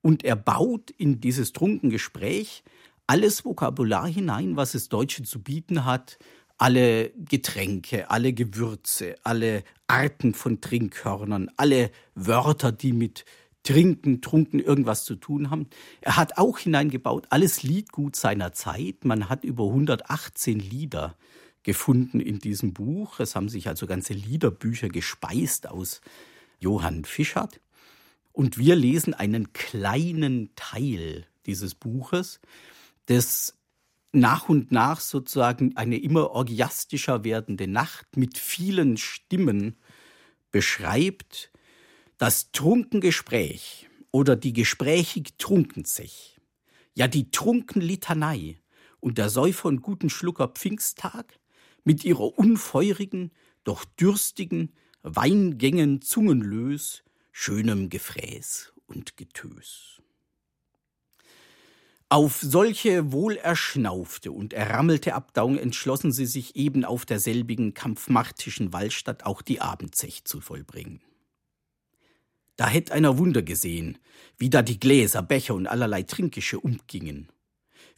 Und 0.00 0.24
er 0.24 0.36
baut 0.36 0.90
in 0.90 1.20
dieses 1.20 1.52
Trunkengespräch 1.52 2.64
alles 3.06 3.44
Vokabular 3.44 4.08
hinein, 4.08 4.56
was 4.56 4.74
es 4.74 4.88
Deutsche 4.88 5.24
zu 5.24 5.42
bieten 5.42 5.84
hat, 5.84 6.18
alle 6.64 7.10
Getränke, 7.10 8.10
alle 8.10 8.32
Gewürze, 8.32 9.16
alle 9.22 9.64
Arten 9.86 10.32
von 10.32 10.62
Trinkhörnern, 10.62 11.50
alle 11.58 11.90
Wörter, 12.14 12.72
die 12.72 12.94
mit 12.94 13.26
Trinken, 13.64 14.22
Trunken 14.22 14.60
irgendwas 14.60 15.04
zu 15.04 15.16
tun 15.16 15.50
haben. 15.50 15.68
Er 16.00 16.16
hat 16.16 16.38
auch 16.38 16.56
hineingebaut, 16.56 17.26
alles 17.28 17.64
Liedgut 17.64 18.16
seiner 18.16 18.54
Zeit. 18.54 19.04
Man 19.04 19.28
hat 19.28 19.44
über 19.44 19.64
118 19.64 20.58
Lieder 20.58 21.18
gefunden 21.64 22.18
in 22.18 22.38
diesem 22.38 22.72
Buch. 22.72 23.20
Es 23.20 23.36
haben 23.36 23.50
sich 23.50 23.68
also 23.68 23.86
ganze 23.86 24.14
Liederbücher 24.14 24.88
gespeist 24.88 25.68
aus 25.68 26.00
Johann 26.60 27.04
Fischert. 27.04 27.60
Und 28.32 28.56
wir 28.56 28.74
lesen 28.74 29.12
einen 29.12 29.52
kleinen 29.52 30.48
Teil 30.56 31.26
dieses 31.44 31.74
Buches, 31.74 32.40
das 33.04 33.54
nach 34.14 34.48
und 34.48 34.72
nach 34.72 35.00
sozusagen 35.00 35.76
eine 35.76 35.98
immer 35.98 36.30
orgiastischer 36.30 37.24
werdende 37.24 37.66
Nacht 37.66 38.16
mit 38.16 38.38
vielen 38.38 38.96
Stimmen 38.96 39.76
beschreibt, 40.50 41.50
das 42.18 42.52
Trunkengespräch 42.52 43.88
oder 44.12 44.36
die 44.36 44.52
gesprächig 44.52 45.34
Trunkenzech, 45.38 46.40
ja 46.94 47.08
die 47.08 47.30
Trunkenlitanei 47.30 48.60
und 49.00 49.18
der 49.18 49.28
Säufer 49.28 49.68
und 49.68 49.82
guten 49.82 50.10
Schlucker 50.10 50.48
Pfingsttag 50.48 51.40
mit 51.82 52.04
ihrer 52.04 52.38
unfeurigen, 52.38 53.32
doch 53.64 53.84
dürstigen, 53.84 54.72
Weingängen 55.02 56.00
zungenlös, 56.00 57.02
schönem 57.32 57.90
Gefräß 57.90 58.72
und 58.86 59.16
Getös. 59.16 60.03
Auf 62.08 62.40
solche 62.40 63.12
wohlerschnaufte 63.12 64.30
und 64.30 64.52
errammelte 64.52 65.14
Abdauung 65.14 65.58
entschlossen 65.58 66.12
sie 66.12 66.26
sich 66.26 66.54
eben 66.54 66.84
auf 66.84 67.06
derselbigen 67.06 67.74
kampfmartischen 67.74 68.72
Wallstatt 68.72 69.24
auch 69.24 69.42
die 69.42 69.60
Abendzech 69.60 70.24
zu 70.24 70.40
vollbringen. 70.40 71.00
Da 72.56 72.68
hätt 72.68 72.92
einer 72.92 73.18
Wunder 73.18 73.42
gesehen, 73.42 73.98
wie 74.38 74.50
da 74.50 74.62
die 74.62 74.78
Gläser, 74.78 75.22
Becher 75.22 75.54
und 75.54 75.66
allerlei 75.66 76.02
Trinkische 76.04 76.60
umgingen, 76.60 77.28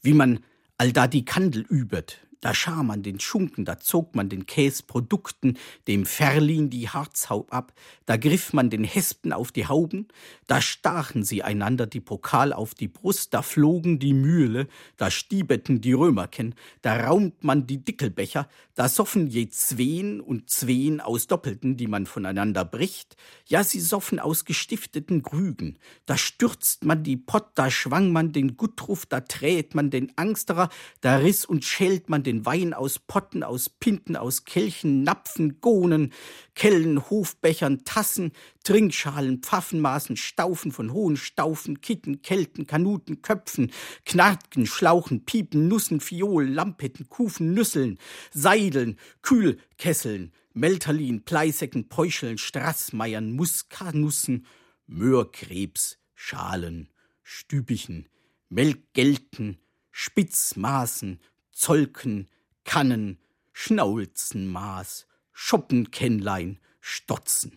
wie 0.01 0.15
man 0.15 0.41
allda 0.79 1.09
die 1.09 1.25
Kandel 1.25 1.63
übet, 1.63 2.25
da 2.40 2.55
schar 2.55 2.83
man 2.83 3.02
den 3.02 3.21
Schunken, 3.21 3.64
da 3.64 3.78
zog 3.78 4.14
man 4.14 4.28
den 4.28 4.47
Käsprodukten, 4.47 5.59
dem 5.88 6.07
Ferlin 6.07 6.71
die 6.71 6.88
Harzhaub 6.88 7.52
ab, 7.52 7.73
da 8.05 8.16
griff 8.16 8.52
man 8.52 8.71
den 8.71 8.85
Hespen 8.85 9.33
auf 9.33 9.52
die 9.52 9.66
Hauben, 9.66 10.09
da 10.47 10.61
stachen 10.61 11.25
sie 11.25 11.43
einander 11.43 11.87
die 11.87 12.00
Pokal 12.00 12.52
auf 12.52 12.75
die 12.75 12.88
Brust, 12.88 13.35
da 13.35 13.43
flogen 13.43 13.99
die 13.99 14.12
Mühle, 14.12 14.69
da 14.97 15.11
stiebeten 15.11 15.81
die 15.81 15.93
Römerken, 15.93 16.55
da 16.83 17.07
raumt 17.07 17.43
man 17.43 17.66
die 17.66 17.85
Dickelbecher, 17.85 18.49
da 18.75 18.88
soffen 18.88 19.26
je 19.26 19.49
Zween 19.49 20.21
und 20.21 20.50
Zween 20.50 21.00
aus 21.00 21.26
Doppelten, 21.26 21.76
die 21.76 21.87
man 21.87 22.07
voneinander 22.07 22.64
bricht, 22.64 23.16
ja, 23.47 23.64
sie 23.64 23.81
soffen 23.81 24.19
aus 24.19 24.45
gestifteten 24.45 25.23
Grügen, 25.23 25.78
da 26.05 26.16
stürzt 26.16 26.85
man 26.85 27.02
die 27.02 27.16
Pott, 27.16 27.50
da 27.55 27.71
schwang 27.71 28.12
man 28.12 28.33
den 28.33 28.57
Guttruf, 28.57 29.07
da 29.07 29.21
träht 29.21 29.75
man 29.75 29.90
den 29.90 30.12
Angsterer, 30.16 30.69
da 31.00 31.16
riss 31.16 31.45
und 31.45 31.64
schält 31.64 32.09
man 32.09 32.23
den 32.26 32.45
Wein 32.45 32.75
aus 32.75 32.99
Potten, 32.99 33.42
aus 33.42 33.71
Pinten, 33.71 34.16
aus 34.16 34.45
Kelchen, 34.45 35.02
Napfen, 35.02 35.61
Gohnen, 35.61 36.12
Kellen, 36.54 37.09
Hofbechern, 37.09 37.85
Tassen, 37.85 38.33
Trinkschalen, 38.64 39.42
Pfaffenmaßen, 39.42 40.16
Staufen 40.16 40.73
von 40.73 40.92
hohen 40.92 41.16
Staufen, 41.16 41.80
Kitten, 41.80 42.23
Kelten, 42.23 42.66
Kanuten, 42.66 43.23
Köpfen, 43.23 43.71
Knartgen, 44.04 44.66
Schlauchen, 44.66 45.25
Piepen, 45.25 45.68
Nussen, 45.68 46.00
Fiolen, 46.00 46.52
Lampetten, 46.52 47.09
Kufen, 47.09 47.54
Nüsseln, 47.54 47.99
Seideln, 48.33 48.99
Kühlkesseln, 49.23 50.33
Melterlin, 50.52 51.25
Pleisäcken, 51.25 51.88
Päuscheln, 51.88 52.38
Strassmeiern, 52.38 53.33
Muskanussen, 53.33 54.47
Möhrkrebs, 54.87 55.99
Schalen, 56.14 56.88
Stübichen, 57.23 58.09
Melkgelten, 58.49 59.59
Spitzmaßen, 59.90 61.21
Zolken, 61.57 62.29
Kannen, 62.65 63.19
Schnauzenmaß, 63.55 65.07
Schoppenkännlein, 65.33 66.61
Stotzen. 66.81 67.57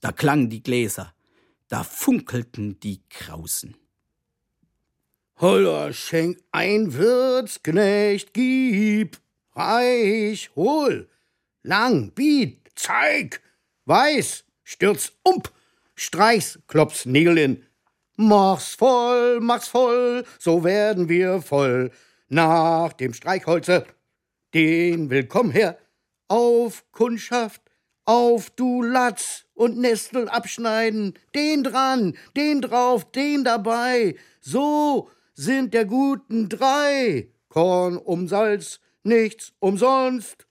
Da 0.00 0.12
klangen 0.12 0.48
die 0.48 0.62
Gläser, 0.62 1.12
da 1.66 1.82
funkelten 1.82 2.78
die 2.78 3.02
Krausen. 3.10 3.76
Holler, 5.40 5.92
schenk 5.92 6.38
ein 6.52 6.94
Wirtsknecht, 6.94 8.32
gib, 8.32 9.18
reich, 9.56 10.50
hol, 10.54 11.08
lang, 11.64 12.12
biet, 12.12 12.70
zeig, 12.76 13.42
weiß, 13.86 14.44
stürz 14.62 15.12
ump, 15.24 15.52
streichs, 15.96 16.60
klops 16.68 17.06
Nägel 17.06 17.38
in. 17.38 17.64
Mach's 18.14 18.76
voll, 18.76 19.40
mach's 19.40 19.66
voll, 19.66 20.24
so 20.38 20.62
werden 20.62 21.08
wir 21.08 21.42
voll. 21.42 21.90
Nach 22.30 22.92
dem 22.92 23.14
Streichholze, 23.14 23.86
den 24.52 25.08
Willkommen 25.08 25.50
her, 25.50 25.78
auf 26.28 26.84
Kundschaft, 26.92 27.62
auf 28.04 28.50
du 28.50 28.82
Latz 28.82 29.46
und 29.54 29.78
Nestel 29.78 30.28
abschneiden, 30.28 31.14
den 31.34 31.64
dran, 31.64 32.18
den 32.36 32.60
drauf, 32.60 33.10
den 33.10 33.44
dabei, 33.44 34.14
so 34.42 35.08
sind 35.32 35.72
der 35.72 35.86
guten 35.86 36.50
drei. 36.50 37.30
Korn 37.48 37.96
um 37.96 38.28
Salz, 38.28 38.80
nichts 39.04 39.54
umsonst. 39.58 40.46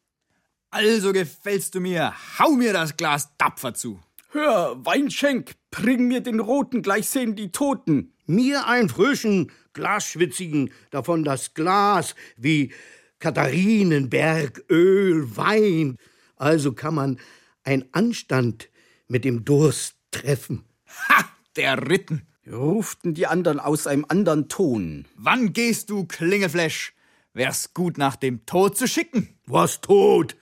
Also 0.72 1.14
gefällst 1.14 1.76
du 1.76 1.80
mir, 1.80 2.12
hau 2.40 2.54
mir 2.54 2.74
das 2.74 2.98
Glas 2.98 3.30
tapfer 3.38 3.76
zu. 3.76 4.00
Hör, 4.32 4.84
Weinschenk, 4.84 5.52
bring 5.82 6.08
mir 6.08 6.22
den 6.22 6.40
roten, 6.40 6.82
gleich 6.82 7.08
sehen 7.08 7.36
die 7.36 7.52
Toten. 7.52 8.12
Mir 8.26 8.68
einen 8.68 8.90
frischen, 8.90 9.52
glasschwitzigen, 9.74 10.72
davon 10.90 11.24
das 11.24 11.54
Glas 11.54 12.16
wie 12.36 12.74
Katharinenberg, 13.20 14.64
Öl, 14.70 15.38
Wein. 15.38 15.98
Also 16.36 16.74
kann 16.74 16.96
man 16.96 17.20
ein 17.64 17.86
Anstand 17.92 18.70
mit 19.08 19.24
dem 19.24 19.46
Durst 19.46 19.96
treffen. 20.12 20.64
Ha, 21.10 21.26
der 21.56 21.90
Ritten. 21.90 22.24
ruften 22.52 23.14
die 23.14 23.28
anderen 23.28 23.60
aus 23.60 23.88
einem 23.88 24.06
anderen 24.08 24.50
Ton. 24.50 25.06
Wann 25.16 25.54
gehst 25.54 25.90
du, 25.90 26.06
Klingefläsch? 26.06 26.94
Wär's 27.34 27.74
gut, 27.74 27.98
nach 27.98 28.16
dem 28.16 28.46
Tod 28.46 28.78
zu 28.78 28.88
schicken. 28.88 29.38
Was 29.46 29.82
Tod? 29.82 30.36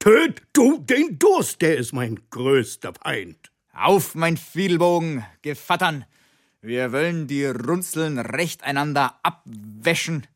Töt 0.00 0.42
du 0.52 0.78
den 0.78 1.18
Durst, 1.18 1.62
der 1.62 1.78
ist 1.78 1.94
mein 1.94 2.20
größter 2.28 2.92
Feind. 2.92 3.53
Auf, 3.76 4.14
mein 4.14 4.36
Fiedelbogen, 4.36 5.24
Gevattern. 5.42 6.04
Wir 6.62 6.92
wollen 6.92 7.26
die 7.26 7.44
Runzeln 7.44 8.20
recht 8.20 8.62
einander 8.62 9.18
abwäschen. 9.24 10.28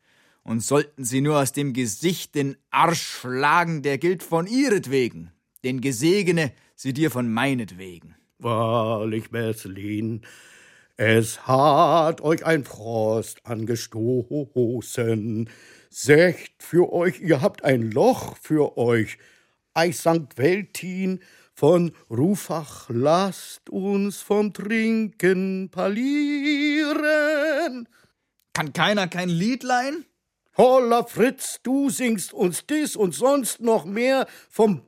Und 0.42 0.60
sollten 0.60 1.04
sie 1.04 1.20
nur 1.20 1.38
aus 1.38 1.52
dem 1.52 1.72
Gesicht 1.72 2.34
den 2.34 2.56
Arsch 2.70 3.00
schlagen, 3.00 3.82
der 3.82 3.98
gilt 3.98 4.24
von 4.24 4.48
ihretwegen. 4.48 5.30
Den 5.62 5.80
Gesegene 5.80 6.50
sie 6.74 6.92
dir 6.92 7.12
von 7.12 7.32
meinetwegen. 7.32 8.16
Wahrlich, 8.40 9.30
Messlin, 9.30 10.22
es 10.96 11.46
hat 11.46 12.20
euch 12.20 12.44
ein 12.44 12.64
Frost 12.64 13.46
angestoßen. 13.46 15.48
Secht 15.90 16.60
für 16.60 16.92
euch, 16.92 17.20
ihr 17.20 17.40
habt 17.40 17.62
ein 17.62 17.92
Loch 17.92 18.36
für 18.42 18.76
euch. 18.76 19.16
Ei 19.74 19.92
Sankt 19.92 20.38
Weltin 20.38 21.20
von 21.58 21.92
Rufach, 22.08 22.88
lasst 22.88 23.68
uns 23.68 24.22
vom 24.22 24.52
Trinken 24.52 25.70
parlieren. 25.72 26.98
Kann 28.52 28.72
keiner 28.72 29.08
kein 29.08 29.28
Liedlein? 29.28 30.04
Holla 30.56 31.02
Fritz, 31.02 31.58
du 31.64 31.90
singst 31.90 32.32
uns 32.32 32.64
dies 32.64 32.94
und 32.94 33.12
sonst 33.12 33.60
noch 33.60 33.84
mehr 33.84 34.28
vom 34.48 34.82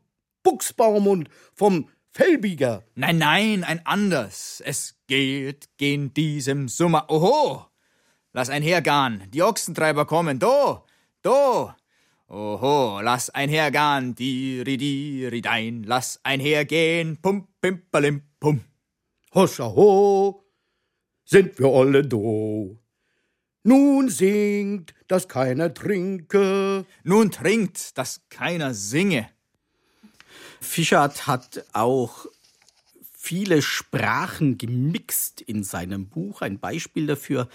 Buchsbaum 0.44 1.08
und 1.08 1.28
vom 1.54 1.88
Fellbieger. 2.12 2.84
Nein, 2.94 3.18
nein, 3.18 3.64
ein 3.64 3.84
anders. 3.84 4.62
Es 4.64 4.94
geht 5.08 5.70
gen 5.76 6.14
diesem 6.14 6.68
Sommer. 6.68 7.10
Oho! 7.10 7.66
Lass 8.32 8.48
einhergahn, 8.48 9.24
die 9.30 9.42
Ochsentreiber 9.42 10.06
kommen. 10.06 10.38
Do, 10.38 10.84
do. 11.22 11.72
Oho, 12.32 13.00
lass 13.00 13.28
einhergahn, 13.30 14.14
diri, 14.14 14.76
diri, 14.76 15.42
dein. 15.42 15.82
Lass 15.82 16.20
einhergehen, 16.22 17.16
pum, 17.20 17.48
pimperlim, 17.60 18.22
pum. 18.38 18.60
Hoscha 19.34 19.64
ho, 19.64 20.44
sind 21.24 21.58
wir 21.58 21.66
alle 21.66 22.04
do. 22.04 22.78
Nun 23.64 24.08
singt, 24.08 24.94
dass 25.08 25.26
keiner 25.26 25.74
trinke. 25.74 26.86
Nun 27.02 27.32
trinkt, 27.32 27.98
dass 27.98 28.20
keiner 28.28 28.74
singe. 28.74 29.28
Fischert 30.60 31.26
hat 31.26 31.64
auch 31.72 32.26
viele 33.12 33.60
Sprachen 33.60 34.56
gemixt 34.56 35.40
in 35.40 35.64
seinem 35.64 36.08
Buch. 36.08 36.42
Ein 36.42 36.60
Beispiel 36.60 37.08
dafür 37.08 37.48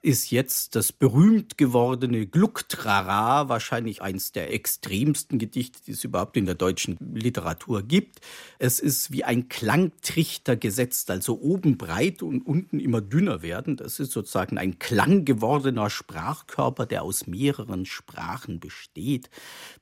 ist 0.00 0.30
jetzt 0.30 0.76
das 0.76 0.92
berühmt 0.92 1.58
gewordene 1.58 2.26
Glucktrara, 2.26 3.48
wahrscheinlich 3.48 4.00
eines 4.00 4.30
der 4.32 4.52
extremsten 4.52 5.38
Gedichte, 5.38 5.80
die 5.86 5.92
es 5.92 6.04
überhaupt 6.04 6.36
in 6.36 6.46
der 6.46 6.54
deutschen 6.54 6.96
Literatur 7.00 7.82
gibt. 7.82 8.20
Es 8.58 8.78
ist 8.78 9.10
wie 9.10 9.24
ein 9.24 9.48
Klangtrichter 9.48 10.56
gesetzt, 10.56 11.10
also 11.10 11.40
oben 11.40 11.78
breit 11.78 12.22
und 12.22 12.42
unten 12.42 12.78
immer 12.78 13.00
dünner 13.00 13.42
werden. 13.42 13.76
Das 13.76 13.98
ist 13.98 14.12
sozusagen 14.12 14.56
ein 14.56 14.78
klanggewordener 14.78 15.90
Sprachkörper, 15.90 16.86
der 16.86 17.02
aus 17.02 17.26
mehreren 17.26 17.84
Sprachen 17.84 18.60
besteht. 18.60 19.30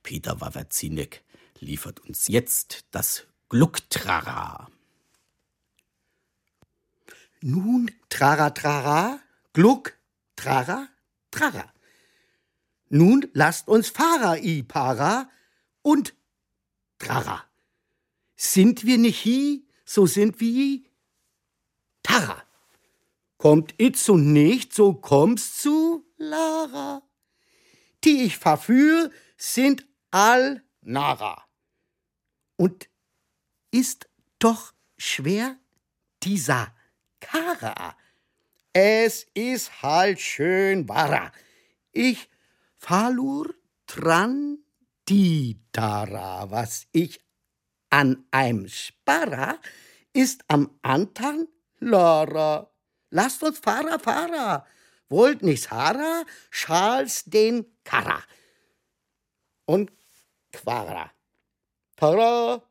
Peter 0.01 0.41
Wawerzinek 0.41 1.23
liefert 1.59 1.99
uns 1.99 2.27
jetzt 2.27 2.85
das 2.91 3.25
Glucktrara. 3.49 4.67
Nun, 7.41 7.91
trara, 8.09 8.49
trara, 8.49 9.19
Gluck, 9.53 9.96
trara, 10.37 10.87
trara. 11.29 11.73
Nun 12.89 13.27
lasst 13.33 13.67
uns 13.67 13.89
Fahrer 13.89 14.37
i 14.41 14.63
para 14.63 15.29
und 15.81 16.15
trara. 16.99 17.43
Sind 18.37 18.85
wir 18.85 18.97
nicht 18.97 19.25
hi, 19.25 19.67
so 19.83 20.05
sind 20.05 20.39
wir 20.39 20.87
Tara. 22.07 22.41
Kommt 23.37 23.75
itzu 23.77 24.15
nicht, 24.15 24.73
so 24.73 24.93
kommst 24.93 25.61
zu 25.61 26.05
Lara. 26.15 27.03
Die 28.05 28.23
ich 28.23 28.37
verführ, 28.37 29.11
sind 29.35 29.85
all 30.11 30.63
Nara. 30.81 31.45
Und 32.55 32.89
ist 33.71 34.07
doch 34.39 34.73
schwer 34.97 35.57
dieser 36.23 36.73
Kara. 37.19 37.97
Es 38.79 39.25
ist 39.33 39.81
halt 39.81 40.19
schön 40.19 40.87
wahrer. 40.87 41.31
Ich 41.91 42.29
falur 42.75 43.55
tran 43.87 44.59
die 45.09 45.59
Dara, 45.71 46.51
was 46.51 46.85
ich 46.91 47.19
an 47.89 48.27
einem 48.29 48.67
Sparra, 48.67 49.57
ist 50.13 50.43
am 50.47 50.77
Antan 50.83 51.47
Lara. 51.79 52.71
Lasst 53.09 53.41
uns 53.41 53.57
Fahrer, 53.57 53.97
Fahrer. 53.97 54.67
Wollt 55.09 55.41
nicht 55.41 55.71
Hara, 55.71 56.23
Schals 56.51 57.23
den 57.23 57.65
Kara. 57.83 58.21
Und 59.65 59.91
Quara. 60.51 61.11
Tara, 61.95 62.61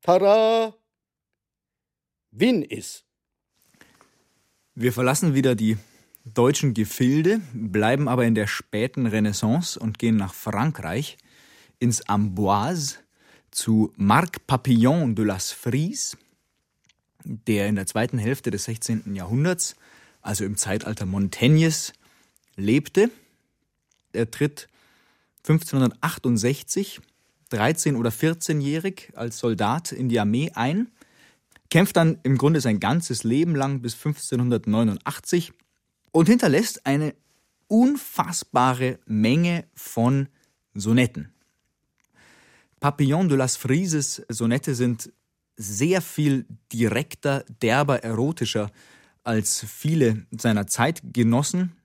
Tara, 0.00 0.74
Win 2.32 2.62
ist. 2.62 3.09
Wir 4.76 4.92
verlassen 4.92 5.34
wieder 5.34 5.56
die 5.56 5.78
deutschen 6.24 6.74
Gefilde, 6.74 7.40
bleiben 7.52 8.08
aber 8.08 8.24
in 8.24 8.36
der 8.36 8.46
späten 8.46 9.06
Renaissance 9.06 9.78
und 9.78 9.98
gehen 9.98 10.16
nach 10.16 10.32
Frankreich, 10.32 11.18
ins 11.80 12.08
Amboise, 12.08 12.98
zu 13.50 13.92
Marc 13.96 14.46
Papillon 14.46 15.16
de 15.16 15.24
las 15.24 15.50
Fries, 15.50 16.16
der 17.24 17.66
in 17.66 17.74
der 17.74 17.86
zweiten 17.86 18.16
Hälfte 18.16 18.52
des 18.52 18.64
16. 18.64 19.16
Jahrhunderts, 19.16 19.74
also 20.22 20.44
im 20.44 20.56
Zeitalter 20.56 21.04
Montaignes, 21.04 21.92
lebte. 22.54 23.10
Er 24.12 24.30
tritt 24.30 24.68
1568, 25.48 27.00
13- 27.50 27.96
oder 27.96 28.10
14-jährig, 28.10 29.10
als 29.16 29.38
Soldat 29.38 29.90
in 29.90 30.08
die 30.08 30.20
Armee 30.20 30.52
ein, 30.54 30.92
kämpft 31.70 31.96
dann 31.96 32.18
im 32.22 32.36
Grunde 32.36 32.60
sein 32.60 32.80
ganzes 32.80 33.24
Leben 33.24 33.54
lang 33.54 33.80
bis 33.80 33.94
1589 33.94 35.52
und 36.12 36.28
hinterlässt 36.28 36.84
eine 36.86 37.14
unfassbare 37.68 38.98
Menge 39.06 39.64
von 39.74 40.28
Sonetten. 40.74 41.32
Papillon 42.80 43.28
de 43.28 43.36
las 43.36 43.56
Frises 43.56 44.22
Sonette 44.28 44.74
sind 44.74 45.12
sehr 45.56 46.00
viel 46.00 46.46
direkter, 46.72 47.44
derber, 47.60 48.02
erotischer 48.02 48.70
als 49.22 49.64
viele 49.68 50.26
seiner 50.30 50.66
Zeitgenossen. 50.66 51.76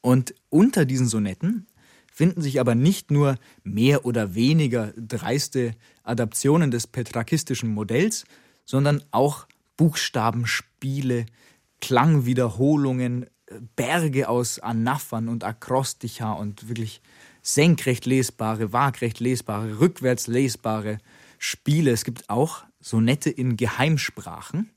Und 0.00 0.34
unter 0.48 0.84
diesen 0.84 1.06
Sonetten 1.06 1.68
finden 2.12 2.42
sich 2.42 2.58
aber 2.58 2.74
nicht 2.74 3.12
nur 3.12 3.36
mehr 3.62 4.04
oder 4.04 4.34
weniger 4.34 4.92
dreiste 4.96 5.76
Adaptionen 6.02 6.72
des 6.72 6.88
petrakistischen 6.88 7.72
Modells, 7.72 8.24
sondern 8.68 9.02
auch 9.12 9.46
Buchstabenspiele, 9.78 11.24
Klangwiederholungen, 11.80 13.26
Berge 13.76 14.28
aus 14.28 14.58
Anaphern 14.58 15.28
und 15.28 15.42
Akrosticha 15.42 16.32
und 16.34 16.68
wirklich 16.68 17.00
senkrecht 17.40 18.04
lesbare, 18.04 18.74
waagrecht 18.74 19.20
lesbare, 19.20 19.80
rückwärts 19.80 20.26
lesbare 20.26 20.98
Spiele. 21.38 21.92
Es 21.92 22.04
gibt 22.04 22.28
auch 22.28 22.64
Sonette 22.78 23.30
in 23.30 23.56
Geheimsprachen, 23.56 24.68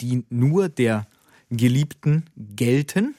die 0.00 0.24
nur 0.30 0.68
der 0.68 1.08
Geliebten 1.50 2.26
gelten. 2.36 3.16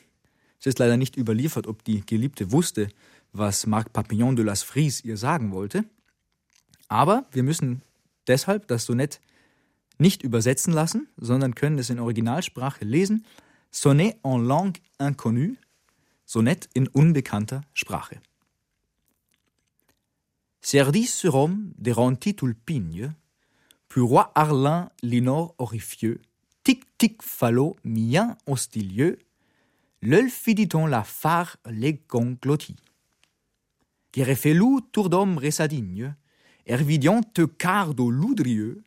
Es 0.62 0.68
ist 0.68 0.80
leider 0.80 0.96
nicht 0.96 1.18
überliefert, 1.18 1.68
ob 1.68 1.84
die 1.84 2.06
Geliebte 2.06 2.54
wusste, 2.54 2.88
was 3.34 3.68
Marc 3.68 3.92
Papillon 3.92 4.38
de 4.38 4.46
las 4.46 4.64
Fries 4.64 5.04
ihr 5.04 5.18
sagen 5.18 5.52
wollte. 5.52 5.84
Aber 6.88 7.26
wir 7.32 7.44
müssen 7.44 7.82
deshalb 8.28 8.70
das 8.70 8.86
Sonett 8.86 9.20
nicht 10.00 10.24
übersetzen 10.24 10.74
lassen, 10.74 11.08
sondern 11.18 11.56
können 11.56 11.78
es 11.78 11.90
in 11.90 12.00
Originalsprache 12.00 12.86
lesen. 12.86 13.26
Sonnet 13.72 14.18
en 14.24 14.40
langue 14.40 14.82
inconnue, 14.98 15.58
Sonett 16.26 16.70
in 16.74 16.88
unbekannter 16.88 17.62
Sprache. 17.74 18.20
Serdis 20.62 21.08
sur 21.08 21.36
homme 21.36 21.72
des 21.78 21.92
rentis 21.92 22.36
tulpigne, 22.36 23.14
puis 23.88 24.02
roi 24.02 24.32
Arlin 24.36 24.92
l'inor 25.02 25.56
orifieux, 25.58 26.22
tic 26.64 26.86
tic 26.98 27.24
fallo 27.24 27.78
mien 27.84 28.38
hostilieux, 28.46 29.18
l'œil 30.02 30.30
fiditon 30.30 30.86
la 30.86 31.04
phare 31.04 31.58
les 31.66 32.02
glotti. 32.42 32.76
Gerefelou 34.14 34.82
tour 34.82 35.10
d'homme 35.10 35.38
resadigne, 35.38 36.16
ervidion 36.66 37.24
te 37.24 37.46
cardo 37.46 38.10
loudrieux, 38.10 38.84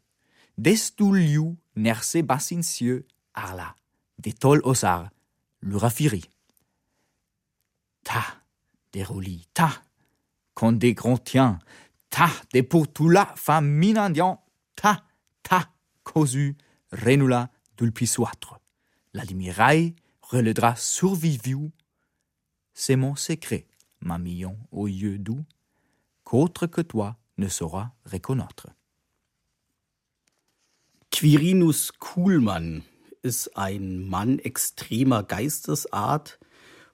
liu 0.59 1.57
nerse 1.77 2.17
bassincieux, 2.23 3.07
arla, 3.35 3.75
des 4.19 4.33
tol 4.33 4.61
osar, 4.65 5.11
le 5.61 5.77
rafiri. 5.77 6.25
Ta, 8.05 8.23
des 8.93 9.07
ta, 9.55 9.71
con 10.55 10.73
des 10.73 10.95
tiens, 11.25 11.59
ta, 12.11 12.29
des 12.53 12.63
pourtoula 12.63 13.33
faminandian, 13.37 14.43
ta, 14.77 15.05
ta, 15.43 15.71
cosu, 16.03 16.57
renula, 16.91 17.51
dulpisuatre. 17.77 18.59
La 19.15 19.25
limirai 19.25 19.95
relèdra 20.23 20.75
surviviu, 20.77 21.71
c'est 22.75 22.97
mon 22.97 23.17
secret, 23.17 23.67
ma 24.01 24.19
million 24.19 24.59
aux 24.71 24.89
yeux 24.89 25.19
doux, 25.19 25.45
qu'autre 26.25 26.67
que 26.67 26.81
toi 26.81 27.19
ne 27.39 27.49
saura 27.49 27.95
reconnaître. 28.05 28.69
Quirinus 31.23 32.01
Kuhlmann 32.01 32.83
ist 33.23 33.57
ein 33.57 34.09
Mann 34.09 34.41
extremer 34.41 35.23
Geistesart 35.23 36.41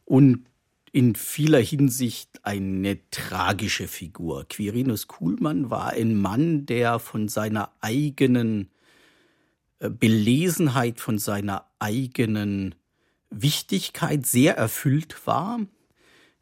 und 0.04 0.44
in 0.92 1.14
vieler 1.14 1.60
Hinsicht 1.60 2.44
eine 2.44 2.98
tragische 3.10 3.88
Figur. 3.88 4.44
Quirinus 4.46 5.06
Kuhlmann 5.06 5.70
war 5.70 5.94
ein 5.94 6.14
Mann, 6.14 6.66
der 6.66 6.98
von 6.98 7.28
seiner 7.28 7.72
eigenen 7.80 8.68
äh, 9.78 9.88
Belesenheit, 9.88 11.00
von 11.00 11.18
seiner 11.18 11.64
eigenen 11.78 12.74
Wichtigkeit 13.30 14.26
sehr 14.26 14.58
erfüllt 14.58 15.26
war. 15.26 15.58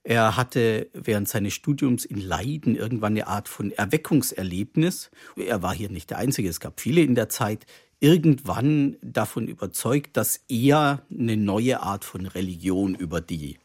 Er 0.09 0.37
hatte 0.37 0.89
während 0.93 1.29
seines 1.29 1.55
Studiums 1.55 2.05
in 2.05 2.21
Leiden 2.21 2.77
irgendwann 2.77 3.15
eine 3.15 3.27
Art 3.27 3.49
von 3.49 3.73
Erweckungserlebnis. 3.73 5.11
Er 5.35 5.63
war 5.63 5.75
hier 5.75 5.91
nicht 5.91 6.11
der 6.11 6.19
Einzige, 6.19 6.49
es 6.49 6.61
gab 6.61 6.81
viele 6.81 7.01
in 7.01 7.17
der 7.17 7.29
Zeit, 7.29 7.67
irgendwann 7.99 8.99
davon 9.03 9.49
überzeugt, 9.49 10.17
dass 10.17 10.45
er 10.49 11.03
eine 11.11 11.37
neue 11.37 11.83
Art 11.83 12.05
von 12.05 12.27
Religion 12.27 12.95
über 12.95 13.21
die 13.21 13.59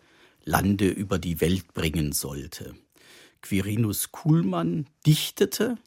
Lande, 0.44 0.90
über 0.90 1.20
die 1.20 1.42
Welt 1.42 1.76
bringen 1.76 2.12
sollte. 2.12 2.74
Quirinus 3.44 4.12
Kuhlmann 4.12 4.88
dichtete 5.06 5.78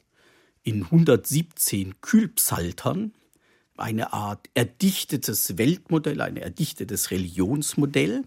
in 0.62 0.84
117 0.84 2.00
Kühlpsaltern 2.00 3.12
eine 3.76 4.12
Art 4.12 4.48
erdichtetes 4.54 5.58
Weltmodell, 5.58 6.20
ein 6.20 6.36
erdichtetes 6.36 7.10
Religionsmodell, 7.10 8.22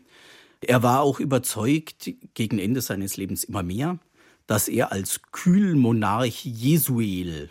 er 0.62 0.84
war 0.84 1.02
auch 1.02 1.20
überzeugt, 1.20 2.12
gegen 2.34 2.60
Ende 2.60 2.82
seines 2.82 3.18
Lebens 3.18 3.44
immer 3.44 3.64
mehr, 3.64 4.00
dass 4.48 4.68
er 4.68 4.92
als 4.92 5.22
Kühlmonarch 5.32 6.46
Jesuel 6.46 7.50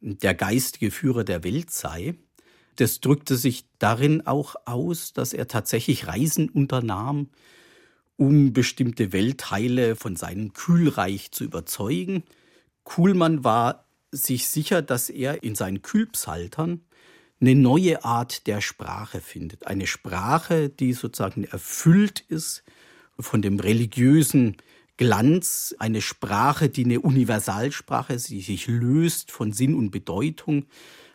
der 0.00 0.34
geistige 0.34 0.90
Führer 0.90 1.24
der 1.24 1.44
Welt 1.44 1.70
sei. 1.70 2.14
Das 2.76 3.00
drückte 3.00 3.36
sich 3.36 3.66
darin 3.78 4.26
auch 4.26 4.54
aus, 4.64 5.12
dass 5.12 5.32
er 5.32 5.48
tatsächlich 5.48 6.06
Reisen 6.06 6.48
unternahm, 6.48 7.28
um 8.16 8.52
bestimmte 8.52 9.12
Weltteile 9.12 9.96
von 9.96 10.16
seinem 10.16 10.52
Kühlreich 10.52 11.32
zu 11.32 11.44
überzeugen. 11.44 12.22
Kuhlmann 12.84 13.44
war 13.44 13.86
sich 14.12 14.48
sicher, 14.48 14.82
dass 14.82 15.10
er 15.10 15.42
in 15.42 15.54
seinen 15.54 15.82
Kühlpsaltern 15.82 16.80
eine 17.40 17.54
neue 17.54 18.04
Art 18.04 18.46
der 18.46 18.60
Sprache 18.60 19.20
findet. 19.20 19.66
Eine 19.66 19.86
Sprache, 19.86 20.68
die 20.68 20.92
sozusagen 20.92 21.44
erfüllt 21.44 22.20
ist 22.20 22.62
von 23.18 23.42
dem 23.42 23.58
religiösen 23.58 24.56
Glanz, 24.96 25.74
eine 25.78 26.02
Sprache, 26.02 26.68
die 26.68 26.84
eine 26.84 27.00
Universalsprache, 27.00 28.16
die 28.18 28.42
sich 28.42 28.66
löst 28.66 29.30
von 29.30 29.52
Sinn 29.52 29.74
und 29.74 29.90
Bedeutung, 29.90 30.66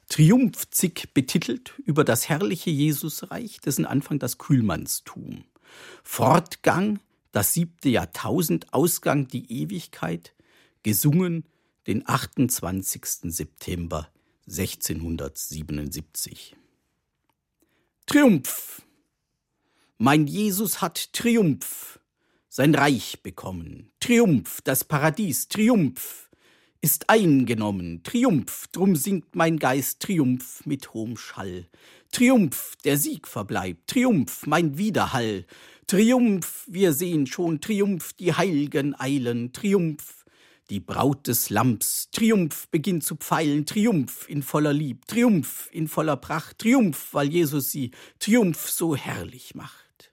triumphzig 0.10 1.10
betitelt 1.14 1.74
über 1.86 2.04
das 2.04 2.28
herrliche 2.28 2.72
Jesusreich, 2.72 3.60
dessen 3.60 3.86
Anfang 3.86 4.18
das 4.18 4.40
Kühlmannstum. 4.40 5.46
Fortgang, 6.04 7.00
das 7.32 7.54
siebte 7.54 7.90
Jahrtausend, 7.90 8.74
Ausgang 8.74 9.28
die 9.28 9.62
Ewigkeit, 9.62 10.34
gesungen 10.82 11.46
den 11.86 12.08
28. 12.08 13.32
September 13.32 14.10
1677. 14.48 16.56
Triumph! 18.06 18.82
Mein 19.98 20.28
Jesus 20.28 20.82
hat 20.82 21.14
Triumph, 21.14 22.00
sein 22.50 22.76
Reich 22.76 23.24
bekommen. 23.24 23.92
Triumph, 24.00 24.62
das 24.64 24.84
Paradies, 24.84 25.48
Triumph 25.48 26.30
ist 26.82 27.10
eingenommen. 27.10 28.04
Triumph, 28.04 28.68
drum 28.72 28.96
singt 28.96 29.36
mein 29.36 29.58
Geist 29.58 30.02
Triumph 30.02 30.64
mit 30.66 30.94
hohem 30.94 31.18
Schall. 31.18 31.68
Triumph, 32.12 32.76
der 32.84 32.98
Sieg 32.98 33.28
verbleibt. 33.28 33.88
Triumph, 33.88 34.46
mein 34.46 34.78
Widerhall. 34.78 35.46
Triumph, 35.88 36.66
wir 36.68 36.94
sehen 36.94 37.26
schon 37.26 37.62
Triumph, 37.62 38.14
die 38.14 38.34
Heilgen 38.34 39.00
eilen. 39.00 39.52
Triumph, 39.52 40.25
die 40.70 40.80
Braut 40.80 41.28
des 41.28 41.50
Lamps, 41.50 42.10
Triumph 42.12 42.68
beginnt 42.70 43.04
zu 43.04 43.16
pfeilen, 43.16 43.66
Triumph 43.66 44.28
in 44.28 44.42
voller 44.42 44.74
Lieb, 44.74 45.06
Triumph 45.08 45.70
in 45.72 45.88
voller 45.88 46.18
Pracht, 46.18 46.60
Triumph, 46.60 47.10
weil 47.14 47.28
Jesus 47.28 47.72
sie 47.72 47.92
Triumph 48.20 48.70
so 48.70 48.96
herrlich 48.96 49.56
macht. 49.56 50.12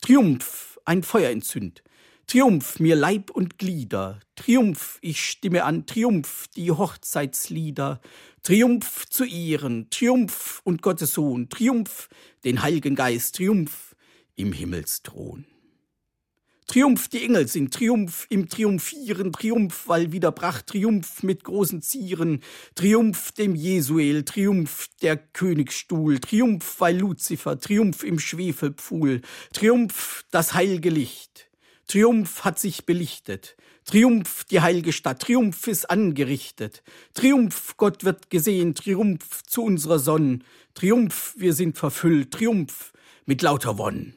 Triumph, 0.00 0.78
ein 0.84 1.02
Feuer 1.02 1.30
entzündt, 1.30 1.82
Triumph 2.26 2.78
mir 2.78 2.96
Leib 2.96 3.30
und 3.30 3.58
Glieder, 3.58 4.20
Triumph, 4.36 4.98
ich 5.02 5.20
stimme 5.20 5.64
an, 5.64 5.86
Triumph 5.86 6.46
die 6.56 6.70
Hochzeitslieder, 6.70 8.00
Triumph 8.42 9.06
zu 9.10 9.24
Ehren, 9.24 9.90
Triumph 9.90 10.62
und 10.64 10.80
Gottes 10.80 11.14
Sohn, 11.14 11.48
Triumph 11.48 12.08
den 12.44 12.62
Heiligen 12.62 12.94
Geist, 12.94 13.36
Triumph 13.36 13.94
im 14.36 14.52
Himmelsthron. 14.52 15.44
Triumph, 16.70 17.08
die 17.08 17.24
Engel 17.24 17.48
sind 17.48 17.74
Triumph 17.74 18.28
im 18.30 18.48
Triumphieren, 18.48 19.32
Triumph, 19.32 19.88
weil 19.88 20.12
wiederbracht, 20.12 20.68
Triumph 20.68 21.24
mit 21.24 21.42
großen 21.42 21.82
Zieren, 21.82 22.44
Triumph 22.76 23.32
dem 23.32 23.56
Jesuel, 23.56 24.22
Triumph 24.22 24.86
der 25.02 25.16
Königsstuhl, 25.16 26.20
Triumph, 26.20 26.76
weil 26.78 26.96
Luzifer, 26.96 27.58
Triumph 27.58 28.04
im 28.04 28.20
Schwefelpfuhl, 28.20 29.20
Triumph 29.52 30.24
das 30.30 30.54
heilge 30.54 30.90
Licht, 30.90 31.50
Triumph 31.88 32.44
hat 32.44 32.60
sich 32.60 32.86
belichtet, 32.86 33.56
Triumph 33.84 34.44
die 34.44 34.60
heilige 34.60 34.92
Stadt, 34.92 35.22
Triumph 35.22 35.66
ist 35.66 35.90
angerichtet, 35.90 36.84
Triumph 37.14 37.74
Gott 37.78 38.04
wird 38.04 38.30
gesehen, 38.30 38.76
Triumph 38.76 39.42
zu 39.44 39.64
unserer 39.64 39.98
Sonne, 39.98 40.38
Triumph 40.74 41.34
wir 41.36 41.52
sind 41.52 41.76
verfüllt, 41.78 42.30
Triumph 42.30 42.92
mit 43.26 43.42
lauter 43.42 43.76
Wonn. 43.76 44.14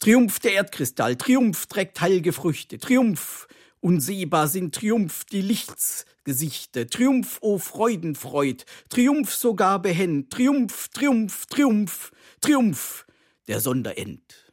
Triumph 0.00 0.38
der 0.38 0.54
Erdkristall, 0.54 1.16
Triumph 1.16 1.66
trägt 1.66 2.00
heilige 2.00 2.32
Früchte, 2.32 2.78
Triumph 2.78 3.46
unsehbar 3.80 4.48
sind 4.48 4.74
Triumph 4.74 5.24
die 5.26 5.42
Lichtsgesichte, 5.42 6.86
Triumph, 6.86 7.36
o 7.42 7.58
Freudenfreud, 7.58 8.64
Triumph 8.88 9.34
sogar 9.34 9.80
behend, 9.80 10.30
Triumph, 10.30 10.88
Triumph, 10.88 11.44
Triumph, 11.46 12.12
Triumph, 12.40 13.06
der 13.46 13.60
Sonderend. 13.60 14.52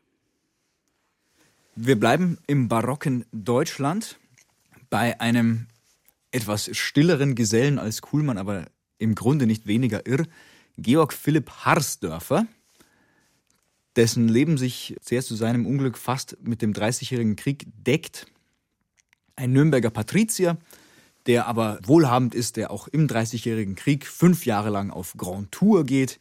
Wir 1.75 1.97
bleiben 1.97 2.39
im 2.47 2.67
barocken 2.67 3.25
Deutschland 3.31 4.19
bei 4.89 5.19
einem 5.21 5.67
etwas 6.31 6.75
stilleren 6.75 7.35
Gesellen 7.35 7.79
als 7.79 8.01
Kuhlmann, 8.01 8.37
aber 8.37 8.65
im 8.97 9.15
Grunde 9.15 9.47
nicht 9.47 9.65
weniger 9.65 10.05
irr, 10.07 10.25
Georg 10.77 11.13
Philipp 11.13 11.49
Harsdörfer, 11.49 12.47
dessen 13.97 14.29
Leben 14.29 14.57
sich 14.57 14.95
sehr 15.01 15.21
zu 15.23 15.35
seinem 15.35 15.65
Unglück 15.65 15.97
fast 15.97 16.37
mit 16.41 16.61
dem 16.61 16.71
Dreißigjährigen 16.71 17.35
Krieg 17.35 17.65
deckt. 17.85 18.27
Ein 19.35 19.51
Nürnberger 19.51 19.89
Patrizier, 19.89 20.55
der 21.25 21.47
aber 21.47 21.79
wohlhabend 21.83 22.33
ist, 22.35 22.57
der 22.57 22.69
auch 22.71 22.87
im 22.87 23.07
Dreißigjährigen 23.07 23.75
Krieg 23.75 24.05
fünf 24.05 24.45
Jahre 24.45 24.69
lang 24.69 24.91
auf 24.91 25.15
Grand 25.17 25.51
Tour 25.51 25.83
geht 25.83 26.19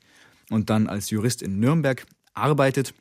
und 0.50 0.70
dann 0.70 0.88
als 0.88 1.10
Jurist 1.10 1.42
in 1.42 1.60
Nürnberg 1.60 2.06
arbeitet. 2.34 2.94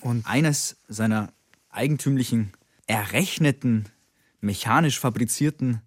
Und 0.00 0.26
eines 0.26 0.76
seiner 0.88 1.32
eigentümlichen, 1.70 2.52
errechneten, 2.86 3.88
mechanisch 4.40 4.98
fabrizierten 4.98 5.82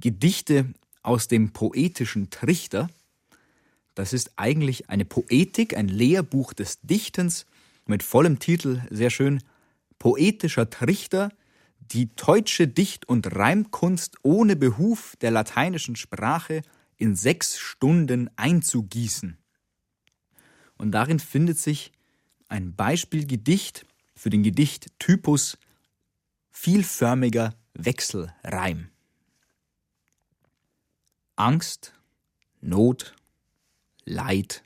Gedichte 0.00 0.72
aus 1.02 1.28
dem 1.28 1.52
poetischen 1.52 2.30
Trichter, 2.30 2.88
das 3.94 4.12
ist 4.12 4.32
eigentlich 4.36 4.90
eine 4.90 5.04
Poetik, 5.04 5.76
ein 5.76 5.88
Lehrbuch 5.88 6.52
des 6.52 6.80
Dichtens 6.82 7.46
mit 7.86 8.02
vollem 8.02 8.38
Titel, 8.38 8.82
sehr 8.90 9.10
schön, 9.10 9.42
Poetischer 9.98 10.68
Trichter, 10.68 11.30
die 11.80 12.14
deutsche 12.14 12.68
Dicht- 12.68 13.08
und 13.08 13.34
Reimkunst 13.34 14.16
ohne 14.22 14.56
Behuf 14.56 15.16
der 15.20 15.30
lateinischen 15.30 15.96
Sprache 15.96 16.62
in 16.98 17.16
sechs 17.16 17.58
Stunden 17.58 18.28
einzugießen. 18.36 19.38
Und 20.76 20.92
darin 20.92 21.18
findet 21.18 21.58
sich 21.58 21.92
ein 22.48 22.74
Beispielgedicht 22.74 23.86
für 24.14 24.30
den 24.30 24.42
Gedichttypus 24.42 25.58
vielförmiger 26.50 27.54
Wechselreim. 27.74 28.90
Angst, 31.36 31.92
Not, 32.60 33.14
Leid, 34.04 34.64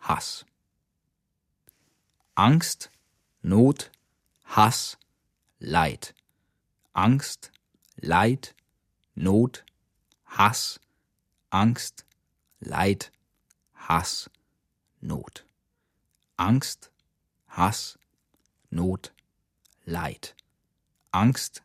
Hass. 0.00 0.44
Angst, 2.34 2.90
Not, 3.42 3.92
Hass, 4.44 4.98
Leid. 5.60 6.14
Angst, 6.92 7.52
Leid, 7.96 8.54
Not, 9.14 9.64
Hass, 10.24 10.80
Angst, 11.50 12.04
Leid, 12.60 13.12
Hass, 13.74 14.28
Not. 15.00 15.45
Angst, 16.38 16.90
Hass, 17.48 17.96
Not, 18.70 19.10
Leid. 19.86 20.32
Angst, 21.14 21.60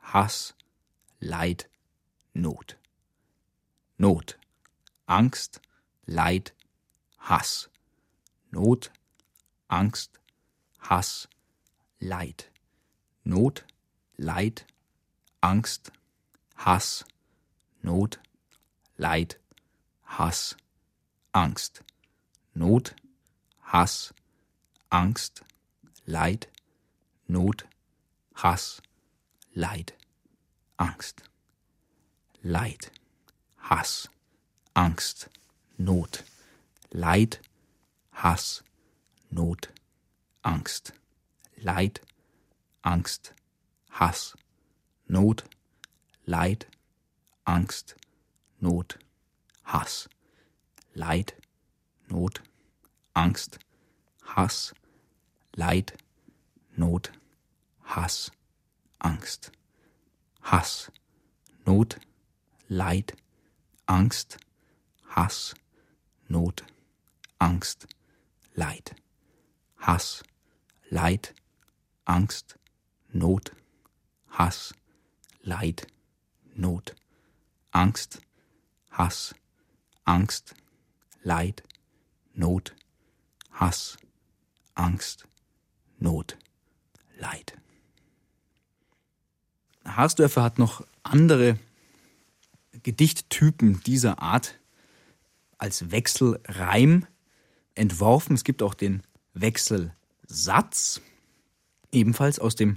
Hass, 0.00 0.54
Leid, 1.20 1.66
Not. 2.34 2.74
Not, 3.96 4.34
Angst, 5.08 5.60
Leid, 6.06 6.50
Hass. 7.18 7.68
Not, 8.50 8.90
Angst, 9.70 10.08
Hass, 10.80 11.28
Leid. 12.00 12.44
Not, 13.24 13.62
Leid, 14.18 14.62
Angst, 15.42 15.90
Hass, 16.56 17.04
Not, 17.84 18.18
Leid, 18.96 19.36
Hass, 20.02 20.56
Angst. 21.32 21.82
Not, 22.54 22.94
Hass, 23.72 24.14
Angst, 24.90 25.42
Leid, 26.06 26.46
Not, 27.28 27.64
Hass, 28.36 28.80
Leid, 29.54 29.92
Angst. 30.78 31.16
Leid, 32.42 32.88
Hass, 33.58 34.08
Angst, 34.74 35.28
Not, 35.76 36.22
Leid, 36.94 37.40
Hass, 38.12 38.62
Not, 39.30 39.68
Angst. 40.42 40.92
Leid, 41.62 42.00
Angst, 42.86 43.32
Hass, 43.90 44.34
Not, 45.06 45.42
Leid, 46.26 46.64
Angst, 47.46 47.96
Not, 48.62 48.96
Hass, 49.64 50.08
Leid, 50.94 51.34
Not, 52.08 52.40
Angst, 53.18 53.58
Hass, 54.36 54.72
Leid, 55.56 55.92
Not, 56.76 57.10
Hass, 57.82 58.30
Angst, 59.02 59.50
Hass, 60.42 60.88
Not, 61.66 61.96
Leid, 62.68 63.14
Angst, 63.88 64.36
Hass, 65.16 65.52
Not, 66.28 66.62
Angst, 67.40 67.86
Leid, 68.54 68.92
Hass, 69.78 70.22
Leid, 70.92 71.30
Angst, 72.06 72.54
Not, 73.12 73.50
Hass, 74.28 74.72
Leid, 75.44 75.88
Not, 76.54 76.92
Angst, 77.74 78.20
Hass, 78.90 79.34
Angst, 80.06 80.52
Leid, 81.24 81.62
Not, 82.36 82.70
Hass, 83.58 83.98
Angst, 84.74 85.26
Not, 85.98 86.38
Leid. 87.18 87.58
Harsdörfer 89.84 90.44
hat 90.44 90.60
noch 90.60 90.86
andere 91.02 91.58
Gedichttypen 92.84 93.82
dieser 93.82 94.22
Art 94.22 94.60
als 95.58 95.90
Wechselreim 95.90 97.04
entworfen. 97.74 98.36
Es 98.36 98.44
gibt 98.44 98.62
auch 98.62 98.74
den 98.74 99.02
Wechselsatz, 99.34 101.00
ebenfalls 101.90 102.38
aus 102.38 102.54
dem 102.54 102.76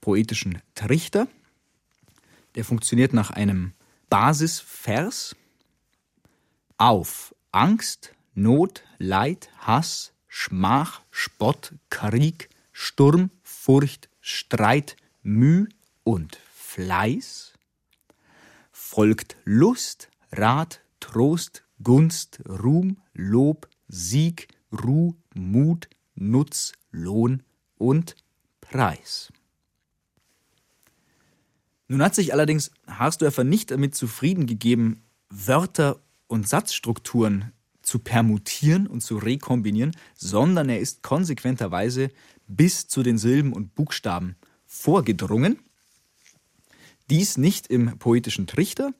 poetischen 0.00 0.62
Trichter. 0.76 1.26
Der 2.54 2.64
funktioniert 2.64 3.12
nach 3.12 3.30
einem 3.30 3.72
Basisvers. 4.08 5.34
Auf 6.78 7.34
Angst, 7.50 8.14
Not, 8.34 8.84
Leid, 8.98 9.50
Hass, 9.58 10.12
Schmach, 10.32 11.02
Spott, 11.10 11.74
Krieg, 11.90 12.48
Sturm, 12.72 13.30
Furcht, 13.42 14.08
Streit, 14.20 14.96
Müh 15.22 15.66
und 16.04 16.38
Fleiß 16.54 17.52
folgt 18.70 19.36
Lust, 19.44 20.08
Rat, 20.30 20.82
Trost, 21.00 21.64
Gunst, 21.82 22.40
Ruhm, 22.48 22.98
Lob, 23.12 23.68
Sieg, 23.88 24.46
Ruh, 24.72 25.14
Mut, 25.34 25.88
Nutz, 26.14 26.74
Lohn 26.92 27.42
und 27.76 28.14
Preis. 28.60 29.32
Nun 31.88 32.02
hat 32.02 32.14
sich 32.14 32.32
allerdings 32.32 32.70
Harsdörfer 32.86 33.42
nicht 33.42 33.72
damit 33.72 33.96
zufrieden 33.96 34.46
gegeben, 34.46 35.02
Wörter 35.28 36.00
und 36.28 36.48
Satzstrukturen 36.48 37.52
zu 37.90 37.98
permutieren 37.98 38.86
und 38.86 39.00
zu 39.00 39.18
rekombinieren, 39.18 39.96
sondern 40.14 40.68
er 40.68 40.78
ist 40.78 41.02
konsequenterweise 41.02 42.10
bis 42.46 42.86
zu 42.86 43.02
den 43.02 43.18
Silben 43.18 43.52
und 43.52 43.74
Buchstaben 43.74 44.36
vorgedrungen. 44.64 45.58
Dies 47.10 47.36
nicht 47.36 47.66
im 47.66 47.98
poetischen 47.98 48.46
Trichter, 48.46 48.94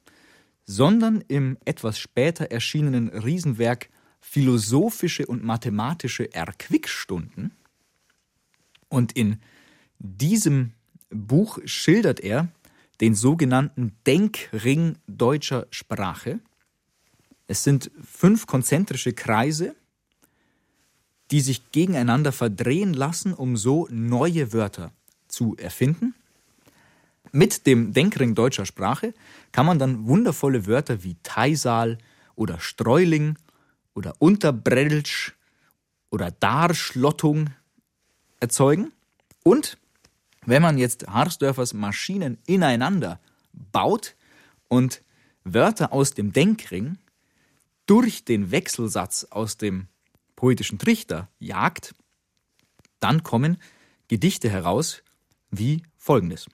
sondern 0.66 1.22
im 1.29 1.57
etwas 1.64 2.00
später 2.00 2.50
erschienenen 2.50 3.11
Riesenwerk 3.11 3.90
Philosophische 4.18 5.24
und 5.24 5.44
mathematische 5.44 6.35
Erquickstunden. 6.35 7.53
Und 8.88 9.12
in 9.12 9.38
diesem 10.00 10.72
Buch 11.11 11.61
schildert 11.64 12.18
er 12.18 12.48
den 13.00 13.14
sogenannten 13.14 13.92
Denkring 14.05 14.98
deutscher 15.07 15.68
Sprache. 15.70 16.40
Es 17.50 17.64
sind 17.64 17.90
fünf 18.00 18.46
konzentrische 18.46 19.12
Kreise, 19.12 19.74
die 21.32 21.40
sich 21.40 21.72
gegeneinander 21.72 22.30
verdrehen 22.30 22.94
lassen, 22.94 23.34
um 23.34 23.56
so 23.56 23.88
neue 23.90 24.52
Wörter 24.52 24.92
zu 25.26 25.56
erfinden. 25.56 26.14
Mit 27.32 27.66
dem 27.66 27.92
Denkring 27.92 28.36
deutscher 28.36 28.66
Sprache 28.66 29.14
kann 29.50 29.66
man 29.66 29.80
dann 29.80 30.06
wundervolle 30.06 30.68
Wörter 30.68 31.02
wie 31.02 31.16
Teisal 31.24 31.98
oder 32.36 32.60
Streuling 32.60 33.36
oder 33.94 34.14
Unterbrelsch 34.20 35.34
oder 36.10 36.30
Darschlottung 36.30 37.50
erzeugen. 38.38 38.92
Und 39.42 39.76
Wenn 40.46 40.62
man 40.62 40.78
jetzt 40.78 41.08
Harsdörfers 41.08 41.74
Maschinen 41.74 42.38
ineinander 42.46 43.18
baut 43.52 44.14
und 44.68 45.02
Wörter 45.42 45.92
aus 45.92 46.14
dem 46.14 46.32
Denkring 46.32 46.96
durch 47.90 48.24
den 48.24 48.53
Wechselsatz 48.53 49.26
aus 49.31 49.57
dem 49.57 49.88
poetischen 50.37 50.79
Trichter 50.79 51.29
jagt, 51.40 51.92
dann 53.00 53.24
kommen 53.24 53.57
Gedichte 54.07 54.48
heraus 54.48 55.03
wie 55.50 55.83
folgendes. 55.96 56.46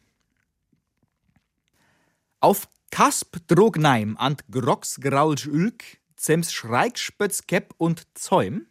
Auf 2.41 2.69
Kasp 2.91 3.37
drog 3.49 3.77
neim 3.77 4.17
ant 4.17 4.45
Grox 4.51 4.99
graulsch 4.99 5.47
Ülk, 5.47 5.85
zems 6.17 6.55
Schreik 6.55 6.99
spötz 6.99 7.47
Kepp 7.47 7.75
und 7.77 8.07
Zäum, 8.15 8.65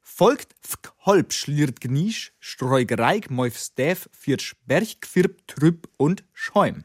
folgt 0.00 0.56
fk 0.62 0.92
holb 1.04 1.32
schliert 1.32 1.80
gnisch, 1.80 2.32
streug 2.40 2.98
reik 2.98 3.30
meuf 3.30 3.56
stäf, 3.56 4.10
viertsch 4.10 4.56
berg 4.66 5.00
quirb 5.02 5.46
trüb 5.46 5.88
und 5.98 6.24
schäum. 6.32 6.82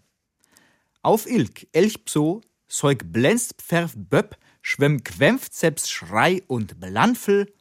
Auf 1.01 1.25
Ilk, 1.25 1.67
Elchpso, 1.71 2.41
Zeug 2.67 3.11
blänzt 3.11 3.55
pferf 3.63 3.93
böpp, 3.95 4.37
schwemm 4.61 5.03
quämpft 5.03 5.53
selbst 5.53 5.91
Schrei 5.91 6.43
und 6.47 6.79
Blanfel, 6.79 7.53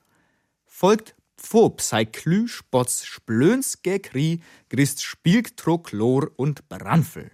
folgt 0.66 1.14
Pfob 1.40 1.80
sei 1.80 2.04
Klü, 2.04 2.46
Spotz, 2.48 3.04
Splöns, 3.04 3.82
Gekri, 3.82 4.40
Grist, 4.68 5.02
Spielk, 5.02 5.56
Troklor 5.56 6.30
und 6.36 6.68
Branfel. 6.68 7.30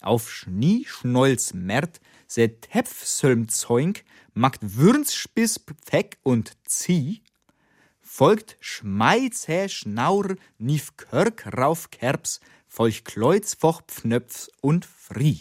Auf 0.00 0.30
Schnie, 0.30 0.84
Schnolz, 0.86 1.54
Mert, 1.54 2.00
se 2.26 2.60
Tepf, 2.60 3.04
Sölm, 3.04 3.48
Zeunk, 3.48 4.04
magt 4.34 4.60
Würns, 4.62 5.14
Spiss, 5.14 5.60
Pfeck 5.84 6.18
und 6.22 6.56
Zieh, 6.64 7.22
folgt 8.00 8.56
Schmei, 8.60 9.28
Zäh, 9.32 9.68
Schnaur, 9.68 10.36
Nief, 10.58 10.96
Körk, 10.96 11.46
Rauf, 11.56 11.90
Kerps, 11.90 12.40
Folch, 12.66 13.04
Kleuz, 13.04 13.54
Foch, 13.54 13.82
Pfnöpfs 13.86 14.50
und 14.60 14.84
Frie. 14.84 15.40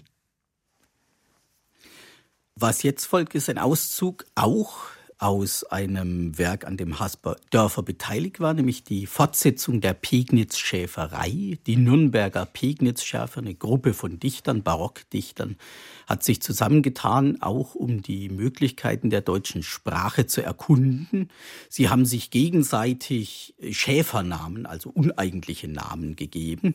Was 2.61 2.83
jetzt 2.83 3.05
folgt, 3.05 3.35
ist 3.35 3.49
ein 3.49 3.57
Auszug 3.57 4.25
auch 4.35 4.87
aus 5.17 5.63
einem 5.63 6.37
Werk, 6.37 6.67
an 6.67 6.75
dem 6.75 6.99
Hasper 6.99 7.37
Dörfer 7.51 7.83
beteiligt 7.83 8.41
war, 8.41 8.53
nämlich 8.53 8.83
die 8.83 9.05
Fortsetzung 9.05 9.79
der 9.79 9.93
Pegnitz-Schäferei. 9.93 11.57
Die 11.65 11.77
Nürnberger 11.77 12.45
Pegnitz-Schäfer, 12.45 13.37
eine 13.37 13.55
Gruppe 13.55 13.93
von 13.93 14.19
Dichtern, 14.19 14.61
Barockdichtern, 14.61 15.55
hat 16.05 16.25
sich 16.25 16.41
zusammengetan, 16.41 17.41
auch 17.41 17.75
um 17.75 18.01
die 18.01 18.27
Möglichkeiten 18.27 19.09
der 19.09 19.21
deutschen 19.21 19.63
Sprache 19.63 20.25
zu 20.25 20.43
erkunden. 20.43 21.29
Sie 21.69 21.87
haben 21.87 22.03
sich 22.03 22.29
gegenseitig 22.29 23.55
Schäfernamen, 23.71 24.65
also 24.65 24.89
uneigentliche 24.89 25.69
Namen 25.69 26.17
gegeben. 26.17 26.73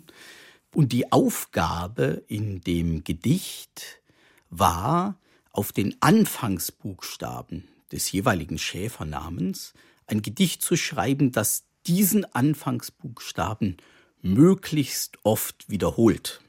Und 0.75 0.93
die 0.93 1.13
Aufgabe 1.13 2.23
in 2.27 2.63
dem 2.63 3.05
Gedicht 3.05 4.01
war, 4.49 5.19
auf 5.55 5.71
den 5.71 5.97
Anfangsbuchstaben 6.01 7.69
des 7.93 8.11
jeweiligen 8.11 8.59
Schäfernamens 8.59 9.73
ein 10.07 10.21
Gedicht 10.21 10.63
zu 10.63 10.77
schreiben, 10.77 11.31
das 11.31 11.65
diesen 11.87 12.25
Anfangsbuchstaben 12.35 13.77
möglichst 14.21 15.19
oft 15.23 15.71
wiederholt. 15.71 16.41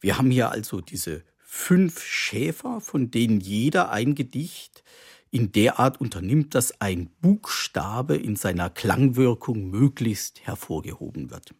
Wir 0.00 0.16
haben 0.16 0.30
hier 0.30 0.50
also 0.50 0.80
diese 0.80 1.24
fünf 1.38 2.04
Schäfer, 2.04 2.80
von 2.80 3.10
denen 3.10 3.40
jeder 3.40 3.90
ein 3.90 4.14
Gedicht 4.14 4.84
in 5.32 5.50
der 5.50 5.80
Art 5.80 6.00
unternimmt, 6.00 6.54
dass 6.54 6.80
ein 6.80 7.10
Buchstabe 7.20 8.16
in 8.16 8.36
seiner 8.36 8.70
Klangwirkung 8.70 9.70
möglichst 9.70 10.46
hervorgehoben 10.46 11.30
wird. 11.30 11.52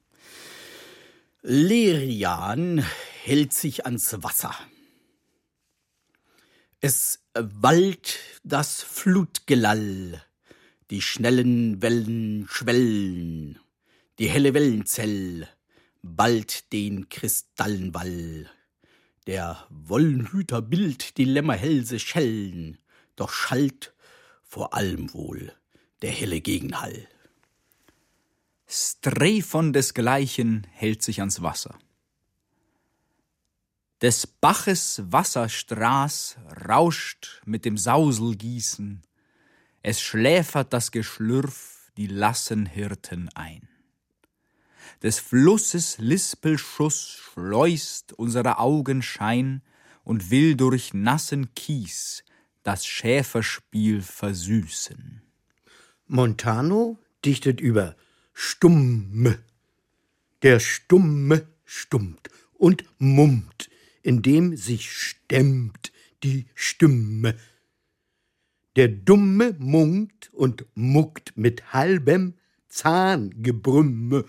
Lerian 1.42 2.84
hält 3.24 3.54
sich 3.54 3.86
ans 3.86 4.22
Wasser. 4.22 4.54
Es 6.82 7.22
wallt 7.34 8.20
das 8.42 8.82
Flutgelall, 8.82 10.24
die 10.88 11.02
schnellen 11.02 11.82
Wellen 11.82 12.48
schwellen, 12.48 13.58
die 14.18 14.30
helle 14.30 14.54
Wellenzell 14.54 15.46
bald 16.00 16.72
den 16.72 17.10
Kristallenwall. 17.10 18.50
Der 19.26 19.66
Wollenhüter 19.68 20.62
Bild 20.62 21.18
die 21.18 21.26
Lämmerhälse 21.26 21.98
schellen, 21.98 22.78
doch 23.14 23.30
schallt 23.30 23.92
vor 24.42 24.72
allem 24.72 25.12
wohl 25.12 25.52
der 26.00 26.12
helle 26.12 26.40
Gegenhall. 26.40 27.06
Strephon 28.66 29.74
desgleichen 29.74 30.66
hält 30.70 31.02
sich 31.02 31.20
ans 31.20 31.42
Wasser. 31.42 31.78
Des 34.02 34.26
Baches 34.26 35.02
Wasserstraß 35.04 36.38
rauscht 36.66 37.42
mit 37.44 37.66
dem 37.66 37.76
Sauselgießen, 37.76 39.02
es 39.82 40.00
schläfert 40.00 40.72
das 40.72 40.90
Geschlürf 40.90 41.90
die 41.98 42.06
lassen 42.06 42.64
Hirten 42.64 43.28
ein. 43.34 43.68
Des 45.02 45.18
Flusses 45.18 45.98
Lispelschuss 45.98 47.10
schleust 47.10 48.14
unsere 48.14 48.58
Augen 48.58 49.02
Schein 49.02 49.60
und 50.02 50.30
will 50.30 50.56
durch 50.56 50.94
nassen 50.94 51.54
Kies 51.54 52.24
das 52.62 52.86
Schäferspiel 52.86 54.00
versüßen. 54.00 55.20
Montano 56.06 56.98
dichtet 57.22 57.60
über 57.60 57.96
Stumme. 58.32 59.40
Der 60.40 60.58
Stumme 60.58 61.46
stummt 61.66 62.30
und 62.54 62.84
mummt 62.98 63.69
in 64.02 64.22
dem 64.22 64.56
sich 64.56 64.90
stemmt 64.90 65.92
die 66.22 66.46
Stimme. 66.54 67.36
Der 68.76 68.88
Dumme 68.88 69.56
munkt 69.58 70.32
und 70.32 70.64
muckt 70.74 71.36
mit 71.36 71.72
halbem 71.72 72.34
Zahngebrümme. 72.68 74.24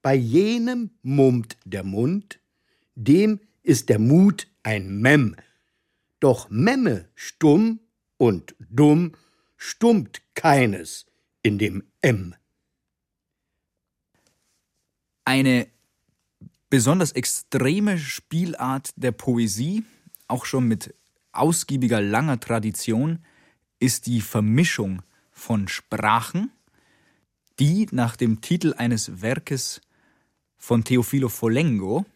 Bei 0.00 0.14
jenem 0.14 0.90
mummt 1.02 1.56
der 1.64 1.84
Mund, 1.84 2.40
dem 2.94 3.40
ist 3.62 3.88
der 3.88 3.98
Mut 3.98 4.48
ein 4.62 5.00
Mem. 5.00 5.36
Doch 6.18 6.50
Memme 6.50 7.08
stumm 7.14 7.80
und 8.16 8.54
dumm 8.58 9.12
stummt 9.56 10.22
keines 10.34 11.06
in 11.42 11.58
dem 11.58 11.84
M. 12.00 12.34
Eine 15.24 15.71
besonders 16.72 17.12
extreme 17.12 17.98
Spielart 17.98 18.94
der 18.96 19.12
Poesie, 19.12 19.84
auch 20.26 20.46
schon 20.46 20.66
mit 20.66 20.94
ausgiebiger 21.30 22.00
langer 22.00 22.40
Tradition, 22.40 23.18
ist 23.78 24.06
die 24.06 24.22
Vermischung 24.22 25.02
von 25.32 25.68
Sprachen, 25.68 26.50
die 27.58 27.88
nach 27.90 28.16
dem 28.16 28.40
Titel 28.40 28.72
eines 28.74 29.20
Werkes 29.20 29.82
von 30.56 30.82
Teofilo 30.82 31.28
Folengo, 31.28 32.06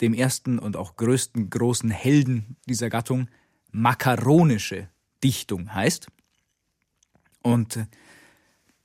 dem 0.00 0.14
ersten 0.14 0.60
und 0.60 0.76
auch 0.76 0.94
größten 0.94 1.50
großen 1.50 1.90
Helden 1.90 2.54
dieser 2.68 2.90
Gattung, 2.90 3.28
makaronische 3.72 4.88
Dichtung 5.24 5.74
heißt. 5.74 6.06
Und 7.42 7.88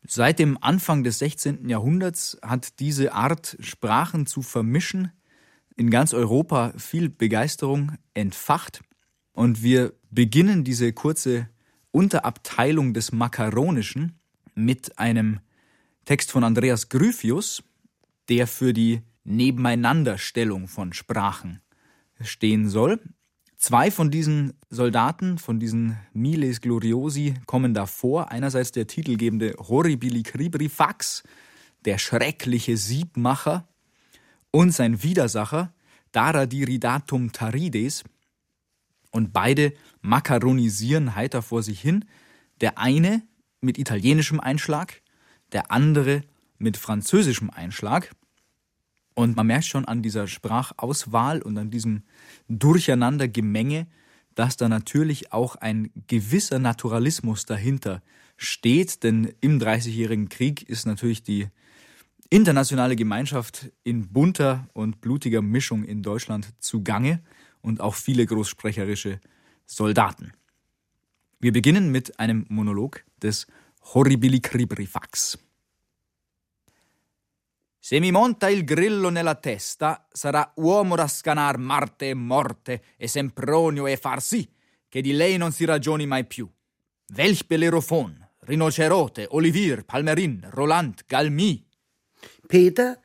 seit 0.01 0.39
dem 0.39 0.57
Anfang 0.59 1.03
des 1.03 1.19
16. 1.19 1.69
Jahrhunderts 1.69 2.39
hat 2.41 2.79
diese 2.79 3.13
Art, 3.13 3.57
Sprachen 3.59 4.25
zu 4.25 4.41
vermischen, 4.41 5.11
in 5.79 5.89
ganz 5.89 6.13
Europa 6.13 6.73
viel 6.77 7.07
Begeisterung 7.07 7.93
entfacht. 8.13 8.81
Und 9.31 9.63
wir 9.63 9.93
beginnen 10.11 10.65
diese 10.65 10.91
kurze 10.91 11.47
Unterabteilung 11.91 12.93
des 12.93 13.13
Makaronischen 13.13 14.19
mit 14.55 14.99
einem 14.99 15.39
Text 16.03 16.31
von 16.31 16.43
Andreas 16.43 16.89
Gryphius, 16.89 17.63
der 18.27 18.45
für 18.45 18.73
die 18.73 19.04
Nebeneinanderstellung 19.23 20.67
von 20.67 20.91
Sprachen 20.91 21.62
stehen 22.19 22.67
soll. 22.67 22.99
Zwei 23.56 23.89
von 23.89 24.12
diesen 24.12 24.56
Soldaten, 24.69 25.37
von 25.37 25.62
diesen 25.62 25.97
Miles 26.12 26.60
Gloriosi, 26.60 27.35
kommen 27.45 27.73
davor. 27.73 28.31
Einerseits 28.31 28.73
der 28.73 28.87
titelgebende 28.87 29.56
Horribili 29.58 30.23
Cribri 30.23 30.67
Fax, 30.67 31.23
der 31.85 31.99
schreckliche 31.99 32.75
Siebmacher, 32.75 33.68
und 34.52 34.71
sein 34.71 35.04
Widersacher 35.04 35.73
Daradiridatum 36.12 37.31
Tarides 37.31 38.04
und 39.12 39.31
beide 39.31 39.73
makaronisieren 40.02 41.15
heiter 41.15 41.41
vor 41.41 41.63
sich 41.63 41.79
hin, 41.79 42.06
der 42.62 42.77
eine 42.77 43.21
mit 43.62 43.77
italienischem 43.77 44.39
Einschlag, 44.39 45.02
der 45.52 45.71
andere 45.71 46.23
mit 46.58 46.77
französischem 46.77 47.50
Einschlag. 47.50 48.12
Und 49.13 49.35
man 49.35 49.47
merkt 49.47 49.65
schon 49.65 49.85
an 49.85 50.02
dieser 50.02 50.27
Sprachauswahl 50.27 51.41
und 51.41 51.58
an 51.58 51.69
diesem 51.69 52.04
Durcheinandergemenge, 52.47 53.87
dass 54.35 54.58
da 54.58 54.69
natürlich 54.69 55.33
auch 55.33 55.56
ein 55.58 55.91
gewisser 56.08 56.60
Naturalismus 56.60 57.45
dahinter 57.45 58.02
steht, 58.37 59.04
denn 59.04 59.33
im 59.41 59.60
Dreißigjährigen 59.60 60.29
Krieg 60.29 60.63
ist 60.63 60.85
natürlich 60.85 61.23
die 61.23 61.50
internationale 62.30 62.96
Gemeinschaft 62.96 63.71
in 63.84 64.12
bunter 64.12 64.67
und 64.73 65.02
blutiger 65.02 65.42
Mischung 65.42 65.84
in 65.84 66.02
Deutschland 66.02 66.54
zugange 66.60 67.21
und 67.62 67.82
auch 67.82 67.96
viele 67.96 68.25
großsprecherische 68.25 69.19
Soldaten. 69.65 70.34
Wir 71.40 71.52
beginnen 71.52 71.92
mit 71.92 72.19
einem 72.19 72.46
Monolog 72.50 73.04
des 73.21 73.48
Horribilicribrifax. 73.94 75.40
Se 77.82 78.00
mi 78.00 78.12
monta 78.12 78.50
il 78.50 78.65
grillo 78.65 79.10
nella 79.10 79.36
testa, 79.36 80.06
sarà 80.12 80.52
uomo 80.58 80.96
da 80.96 81.08
scanar 81.08 81.58
Marte 81.58 82.10
e 82.10 82.13
morte 82.13 82.84
e 82.98 83.08
Sempronio 83.08 83.88
e 83.88 83.98
far 83.98 84.21
sì 84.21 84.48
che 84.88 85.02
di 85.02 85.13
lei 85.13 85.38
non 85.38 85.52
si 85.52 85.65
ragioni 85.65 86.06
mai 86.06 86.25
più. 86.25 86.48
Welch 87.15 87.46
Bellerophon, 87.48 88.27
Rinocerote, 88.42 89.27
Olivier, 89.32 89.86
Palmerin, 89.86 90.48
Roland, 90.52 91.04
Galmi. 91.08 91.68
Peter 92.50 92.97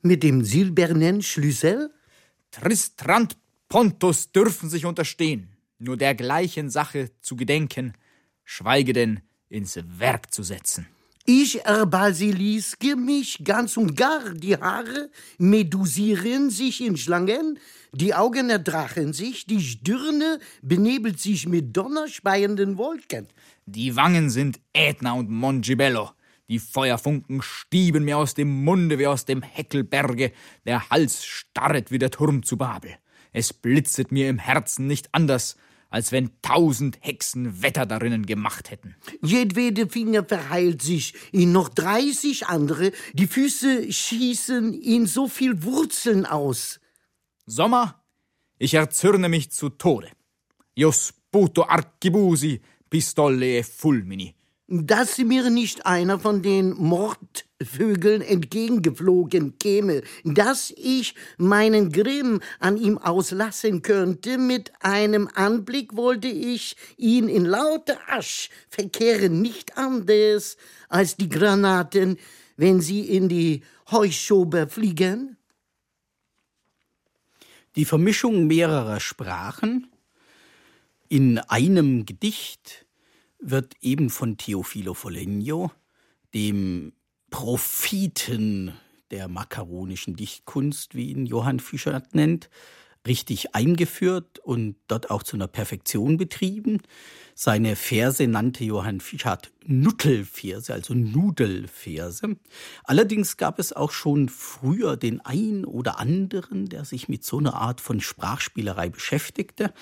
mit 0.00 0.22
dem 0.22 0.42
silbernen 0.42 1.20
Schlüssel? 1.20 1.92
Tristrand 2.50 3.36
Pontus 3.68 4.32
dürfen 4.32 4.70
sich 4.70 4.86
unterstehen, 4.86 5.48
nur 5.78 5.96
der 5.96 6.14
gleichen 6.14 6.70
Sache 6.70 7.10
zu 7.20 7.36
gedenken, 7.36 7.94
schweige 8.44 8.92
denn 8.92 9.20
ins 9.48 9.78
Werk 9.98 10.32
zu 10.32 10.42
setzen. 10.42 10.86
Ich 11.24 11.64
erbasiliske 11.64 12.96
mich 12.96 13.42
ganz 13.44 13.76
und 13.76 13.96
gar, 13.96 14.30
die 14.30 14.56
Haare 14.56 15.10
medusieren 15.38 16.50
sich 16.50 16.80
in 16.80 16.96
Schlangen, 16.96 17.58
die 17.92 18.14
Augen 18.14 18.50
erdrachen 18.50 19.12
sich, 19.12 19.46
die 19.46 19.60
Stirne 19.60 20.38
benebelt 20.62 21.20
sich 21.20 21.46
mit 21.46 21.76
donnerspeienden 21.76 22.76
Wolken. 22.76 23.28
Die 23.66 23.94
Wangen 23.94 24.30
sind 24.30 24.60
Ätna 24.72 25.12
und 25.12 25.30
Mongibello, 25.30 26.10
die 26.48 26.58
Feuerfunken 26.58 27.40
stieben 27.42 28.04
mir 28.04 28.18
aus 28.18 28.34
dem 28.34 28.64
Munde 28.64 28.98
wie 28.98 29.06
aus 29.06 29.24
dem 29.24 29.42
Heckelberge, 29.42 30.32
der 30.66 30.90
Hals 30.90 31.24
starret 31.24 31.90
wie 31.90 31.98
der 31.98 32.10
Turm 32.10 32.42
zu 32.42 32.56
Babel. 32.56 32.94
Es 33.32 33.52
blitzet 33.52 34.12
mir 34.12 34.28
im 34.28 34.38
Herzen 34.38 34.86
nicht 34.86 35.08
anders, 35.12 35.56
als 35.88 36.10
wenn 36.10 36.30
tausend 36.42 36.98
Hexen 37.00 37.62
Wetter 37.62 37.86
darinnen 37.86 38.26
gemacht 38.26 38.70
hätten. 38.70 38.96
Jedwede 39.22 39.88
Finger 39.88 40.24
verheilt 40.24 40.82
sich 40.82 41.14
in 41.32 41.52
noch 41.52 41.68
dreißig 41.68 42.46
andere, 42.46 42.92
die 43.12 43.26
Füße 43.26 43.92
schießen 43.92 44.74
in 44.74 45.06
so 45.06 45.28
viel 45.28 45.62
Wurzeln 45.62 46.26
aus. 46.26 46.80
Sommer, 47.46 48.02
ich 48.58 48.74
erzürne 48.74 49.28
mich 49.28 49.50
zu 49.50 49.68
Tode. 49.68 50.10
Jus 50.74 51.12
puto 51.30 51.64
archibusi, 51.64 52.60
pistole 52.88 53.58
e 53.58 53.62
fulmini 53.62 54.34
dass 54.74 55.18
mir 55.18 55.50
nicht 55.50 55.84
einer 55.84 56.18
von 56.18 56.40
den 56.40 56.70
Mordvögeln 56.70 58.22
entgegengeflogen 58.22 59.58
käme, 59.58 60.00
dass 60.24 60.72
ich 60.74 61.14
meinen 61.36 61.92
Grimm 61.92 62.40
an 62.58 62.78
ihm 62.78 62.96
auslassen 62.96 63.82
könnte, 63.82 64.38
mit 64.38 64.72
einem 64.80 65.28
Anblick 65.34 65.94
wollte 65.94 66.28
ich 66.28 66.74
ihn 66.96 67.28
in 67.28 67.44
lauter 67.44 67.98
Asch 68.08 68.48
verkehren, 68.70 69.42
nicht 69.42 69.76
anders 69.76 70.56
als 70.88 71.16
die 71.16 71.28
Granaten, 71.28 72.16
wenn 72.56 72.80
sie 72.80 73.02
in 73.02 73.28
die 73.28 73.62
Heuschober 73.90 74.68
fliegen? 74.68 75.36
Die 77.76 77.84
Vermischung 77.84 78.46
mehrerer 78.46 79.00
Sprachen 79.00 79.92
in 81.10 81.38
einem 81.40 82.06
Gedicht 82.06 82.86
wird 83.42 83.74
eben 83.80 84.08
von 84.08 84.36
Teofilo 84.36 84.94
Foligno, 84.94 85.70
dem 86.32 86.92
Propheten 87.30 88.72
der 89.10 89.28
makaronischen 89.28 90.16
Dichtkunst, 90.16 90.94
wie 90.94 91.10
ihn 91.10 91.26
Johann 91.26 91.60
Fischer 91.60 92.02
nennt, 92.12 92.48
richtig 93.06 93.54
eingeführt 93.54 94.38
und 94.38 94.76
dort 94.86 95.10
auch 95.10 95.22
zu 95.22 95.36
einer 95.36 95.48
Perfektion 95.48 96.16
betrieben. 96.16 96.80
Seine 97.34 97.74
Verse 97.74 98.24
nannte 98.26 98.64
Johann 98.64 99.00
Fischart 99.00 99.50
Nuttelverse, 99.66 100.72
also 100.72 100.94
Nudelverse. 100.94 102.36
Allerdings 102.84 103.36
gab 103.36 103.58
es 103.58 103.72
auch 103.72 103.90
schon 103.90 104.28
früher 104.28 104.96
den 104.96 105.20
ein 105.20 105.64
oder 105.64 105.98
anderen, 105.98 106.68
der 106.68 106.84
sich 106.84 107.08
mit 107.08 107.24
so 107.24 107.38
einer 107.38 107.54
Art 107.54 107.80
von 107.80 108.00
Sprachspielerei 108.00 108.88
beschäftigte. 108.90 109.72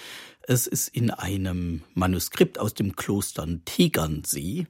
Es 0.53 0.67
ist 0.67 0.89
in 0.89 1.13
einem 1.13 1.85
Manuskript 1.95 2.59
aus 2.59 2.75
dem 2.75 2.97
Kloster 2.97 3.47
Tegernsee 3.67 4.67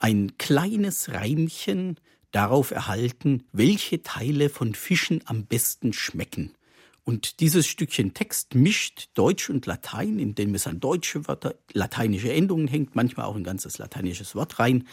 ein 0.00 0.38
kleines 0.38 1.12
Reimchen 1.12 2.00
darauf 2.32 2.72
erhalten, 2.72 3.44
welche 3.52 4.02
Teile 4.02 4.50
von 4.50 4.74
Fischen 4.74 5.22
am 5.26 5.46
besten 5.46 5.92
schmecken. 5.92 6.56
Und 7.04 7.38
dieses 7.38 7.68
Stückchen 7.68 8.12
Text 8.12 8.56
mischt 8.56 9.10
Deutsch 9.14 9.50
und 9.50 9.66
Latein, 9.66 10.18
indem 10.18 10.52
es 10.56 10.66
an 10.66 10.80
deutsche 10.80 11.28
Wörter 11.28 11.54
lateinische 11.72 12.32
Endungen 12.32 12.66
hängt, 12.66 12.96
manchmal 12.96 13.26
auch 13.26 13.36
ein 13.36 13.44
ganzes 13.44 13.78
lateinisches 13.78 14.34
Wort 14.34 14.58
rein, 14.58 14.88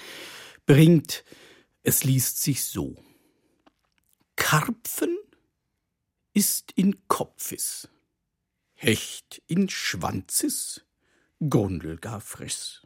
bringt. 0.68 1.24
Es 1.82 2.04
liest 2.04 2.44
sich 2.44 2.64
so. 2.64 2.96
Karpfen 4.36 5.18
ist 6.36 6.74
in 6.76 7.08
Kopfis, 7.08 7.90
Hecht 8.84 9.44
in 9.46 9.70
Schwanzis, 9.70 10.82
Gondel 11.40 11.98
gar 11.98 12.20
friss. 12.20 12.82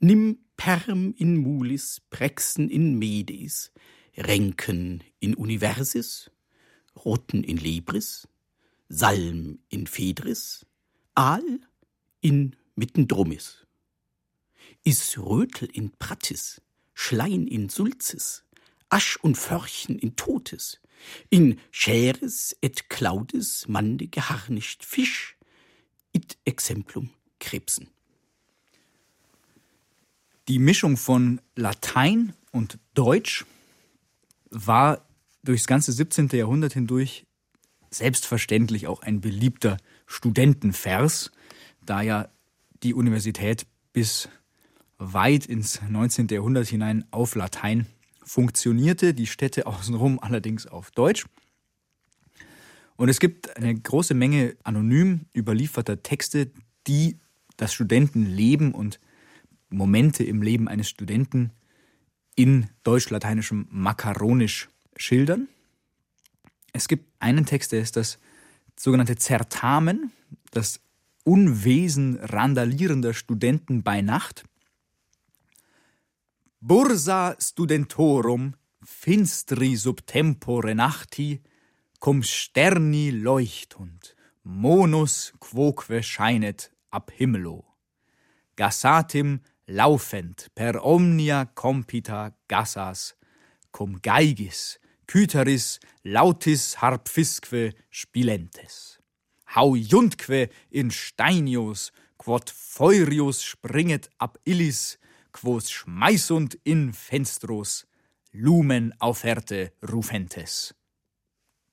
Nimm 0.00 0.40
Perm 0.56 1.14
in 1.16 1.36
Mulis, 1.36 2.00
Prexen 2.10 2.68
in 2.68 2.98
Medis, 2.98 3.70
Renken 4.16 5.04
in 5.20 5.36
Universis, 5.36 6.32
Roten 6.96 7.44
in 7.44 7.58
Libris, 7.58 8.26
Salm 8.88 9.60
in 9.68 9.86
Fedris, 9.86 10.66
Aal 11.14 11.60
in 12.20 12.56
Mittendrumis. 12.74 13.68
Is 14.82 15.16
Rötel 15.16 15.70
in 15.70 15.92
Prattis, 15.92 16.60
Schlein 16.92 17.46
in 17.46 17.68
Sulzis, 17.68 18.42
Asch 18.88 19.16
und 19.22 19.38
Förchen 19.38 19.96
in 19.96 20.16
Totes, 20.16 20.80
in 21.30 21.58
Scheres 21.70 22.56
et 22.60 22.88
Claudis 22.88 23.66
mande 23.68 24.08
geharnischt 24.08 24.84
Fisch, 24.84 25.36
it 26.12 26.36
exemplum 26.44 27.10
Krebsen. 27.40 27.88
Die 30.48 30.58
Mischung 30.58 30.96
von 30.96 31.40
Latein 31.56 32.32
und 32.52 32.78
Deutsch 32.94 33.44
war 34.50 35.06
durchs 35.44 35.66
ganze 35.66 35.92
17. 35.92 36.28
Jahrhundert 36.28 36.72
hindurch 36.72 37.26
selbstverständlich 37.90 38.86
auch 38.86 39.02
ein 39.02 39.20
beliebter 39.20 39.76
Studentenvers, 40.06 41.30
da 41.84 42.02
ja 42.02 42.28
die 42.82 42.94
Universität 42.94 43.66
bis 43.92 44.28
weit 44.98 45.46
ins 45.46 45.80
19. 45.86 46.28
Jahrhundert 46.28 46.68
hinein 46.68 47.04
auf 47.10 47.34
Latein 47.34 47.86
funktionierte, 48.28 49.14
die 49.14 49.26
Städte 49.26 49.66
außenrum 49.66 50.20
allerdings 50.20 50.66
auf 50.66 50.90
Deutsch. 50.90 51.26
Und 52.96 53.08
es 53.08 53.20
gibt 53.20 53.56
eine 53.56 53.74
große 53.74 54.14
Menge 54.14 54.56
anonym 54.64 55.26
überlieferter 55.34 56.02
Texte, 56.02 56.50
die 56.86 57.18
das 57.56 57.72
Studentenleben 57.72 58.72
und 58.72 58.98
Momente 59.70 60.24
im 60.24 60.42
Leben 60.42 60.68
eines 60.68 60.88
Studenten 60.88 61.52
in 62.34 62.68
deutsch-lateinischem 62.84 63.66
Makaronisch 63.70 64.68
schildern. 64.96 65.48
Es 66.72 66.88
gibt 66.88 67.12
einen 67.20 67.46
Text, 67.46 67.72
der 67.72 67.80
ist 67.80 67.96
das 67.96 68.18
sogenannte 68.76 69.16
Zertamen, 69.16 70.12
das 70.50 70.80
Unwesen 71.24 72.16
randalierender 72.16 73.12
Studenten 73.12 73.82
bei 73.82 74.00
Nacht. 74.00 74.44
Bursa 76.60 77.36
studentorum 77.38 78.54
finstri 78.84 79.76
subtempore 79.76 80.74
nachti 80.74 81.40
cum 82.00 82.22
sterni 82.22 83.10
leuchtund 83.24 84.14
monus 84.42 85.32
quoque 85.38 86.02
scheinet 86.02 86.70
ab 86.90 87.10
himmelo 87.18 87.64
gassatim 88.56 89.40
laufend 89.68 90.48
per 90.54 90.74
omnia 90.82 91.46
compita 91.54 92.34
gassas 92.48 93.14
cum 93.70 93.98
geigis 94.02 94.78
Kyteris 95.08 95.78
lautis 96.04 96.74
harpfisque 96.82 97.72
spilentes. 97.90 98.98
Haujuntque 99.56 100.50
in 100.70 100.90
steinius, 100.90 101.92
quod 102.18 102.50
feurius 102.52 103.40
springet 103.40 104.10
ab 104.20 104.36
illis, 104.44 104.98
quos 105.40 105.70
schmeißund 105.70 106.58
in 106.64 106.92
fenstros, 106.92 107.86
lumen 108.32 108.92
auferte 109.00 109.72
rufentes. 109.82 110.74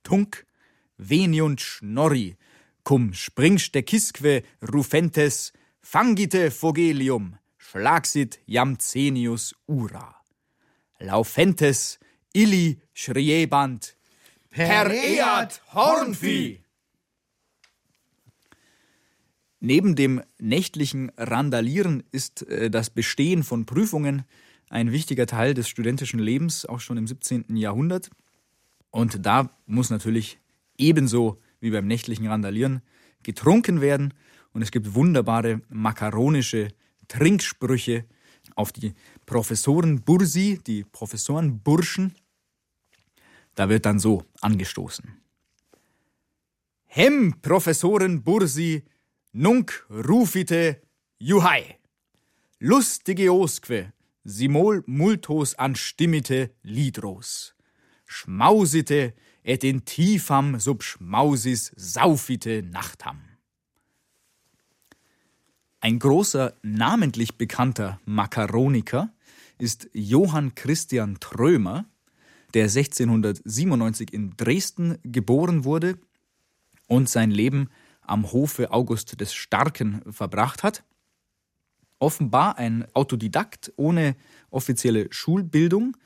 Tunc 0.04 0.46
veniunt 0.98 1.62
schnorri, 1.62 2.38
cum 2.84 3.14
springstecisque 3.14 4.44
rufentes, 4.62 5.52
fangite 5.82 6.52
fogelium, 6.52 7.38
schlagsit 7.58 8.40
jam 8.46 8.78
cenius 8.80 9.54
ura. 9.68 10.22
Laufentes 11.00 12.00
Illi 12.34 12.82
schrieband. 12.94 13.96
Per 14.50 14.92
Ead 14.92 15.62
Hornvieh! 15.74 16.65
Neben 19.60 19.96
dem 19.96 20.22
nächtlichen 20.40 21.12
Randalieren 21.18 22.04
ist 22.12 22.48
äh, 22.48 22.70
das 22.70 22.90
Bestehen 22.90 23.44
von 23.44 23.66
Prüfungen 23.66 24.24
ein 24.70 24.92
wichtiger 24.92 25.28
Teil 25.28 25.54
des 25.54 25.70
studentischen 25.70 26.20
Lebens, 26.20 26.66
auch 26.66 26.80
schon 26.80 26.98
im 26.98 27.08
17. 27.08 27.56
Jahrhundert. 27.56 28.10
Und 28.92 29.26
da 29.26 29.50
muss 29.66 29.90
natürlich 29.90 30.40
ebenso 30.78 31.42
wie 31.60 31.72
beim 31.72 31.88
nächtlichen 31.88 32.28
Randalieren 32.28 32.82
getrunken 33.24 33.82
werden. 33.82 34.14
Und 34.54 34.62
es 34.62 34.72
gibt 34.72 34.96
wunderbare 34.96 35.62
makaronische 35.70 36.70
Trinksprüche 37.08 38.06
auf 38.56 38.72
die 38.72 38.94
Professoren 39.26 40.02
Bursi, 40.02 40.60
die 40.66 40.84
Professoren 40.84 41.60
Burschen. 41.60 42.14
Da 43.56 43.70
wird 43.70 43.86
dann 43.86 44.00
so 44.00 44.24
angestoßen. 44.42 45.18
Hem, 46.86 47.36
Professoren 47.42 48.24
Bursi, 48.24 48.84
nunc 49.36 49.86
rufite 49.90 50.82
juhai. 51.20 51.76
Lustige 52.60 53.34
Osque, 53.34 53.92
simol 54.24 54.84
multos 54.88 55.56
anstimmite 55.56 56.52
lidros. 56.64 57.54
Schmausite 58.06 59.14
et 59.44 59.64
in 59.64 59.84
tiefam 59.84 60.60
sub 60.60 60.84
schmausis 60.84 61.74
saufite 61.76 62.64
nachtam. 62.64 63.20
Ein 65.82 66.00
großer, 66.00 66.54
namentlich 66.64 67.38
bekannter 67.38 68.00
Makaroniker 68.06 69.14
ist 69.60 69.90
Johann 69.94 70.56
Christian 70.56 71.20
Trömer, 71.20 71.86
der 72.54 72.64
1697 72.64 74.14
in 74.14 74.36
Dresden 74.38 74.98
geboren 75.04 75.66
wurde 75.66 76.00
und 76.88 77.10
sein 77.10 77.32
Leben 77.32 77.70
am 78.10 78.32
Hofe 78.32 78.72
August 78.72 79.20
des 79.20 79.34
Starken 79.34 80.02
verbracht 80.12 80.64
hat. 80.64 80.84
Offenbar 82.00 82.58
ein 82.58 82.86
Autodidakt 82.94 83.72
ohne 83.78 84.16
offizielle 84.50 85.08
Schulbildung 85.12 85.98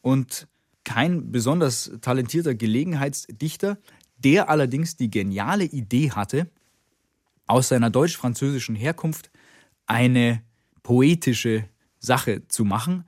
und 0.00 0.46
kein 0.84 1.30
besonders 1.30 1.92
talentierter 2.00 2.54
Gelegenheitsdichter, 2.54 3.78
der 4.18 4.48
allerdings 4.48 4.96
die 4.96 5.10
geniale 5.10 5.64
Idee 5.64 6.10
hatte, 6.10 6.50
aus 7.46 7.68
seiner 7.68 7.90
deutsch-französischen 7.90 8.76
Herkunft 8.76 9.30
eine 9.86 10.42
poetische 10.82 11.68
Sache 11.98 12.46
zu 12.48 12.64
machen 12.64 13.04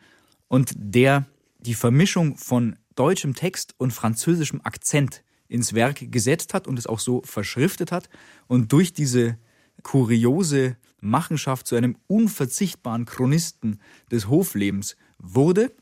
und 0.49 0.73
der 0.77 1.27
die 1.59 1.75
Vermischung 1.75 2.37
von 2.37 2.77
deutschem 2.95 3.35
Text 3.35 3.75
und 3.79 3.93
französischem 3.93 4.61
Akzent 4.63 5.23
ins 5.49 5.75
Werk 5.75 6.11
gesetzt 6.11 6.55
hat 6.55 6.67
und 6.67 6.79
es 6.79 6.87
auch 6.87 6.99
so 6.99 7.23
verschriftet 7.25 7.93
hat 7.93 8.09
und 8.47 8.73
durch 8.73 8.93
diese 8.93 9.39
kuriose 9.83 10.77
Machenschaft 11.01 11.67
zu 11.67 11.77
einem 11.77 11.97
unverzichtbaren 12.07 13.05
Chronisten 13.05 13.81
des 14.11 14.29
Hoflebens 14.29 14.97
wurde. 15.19 15.73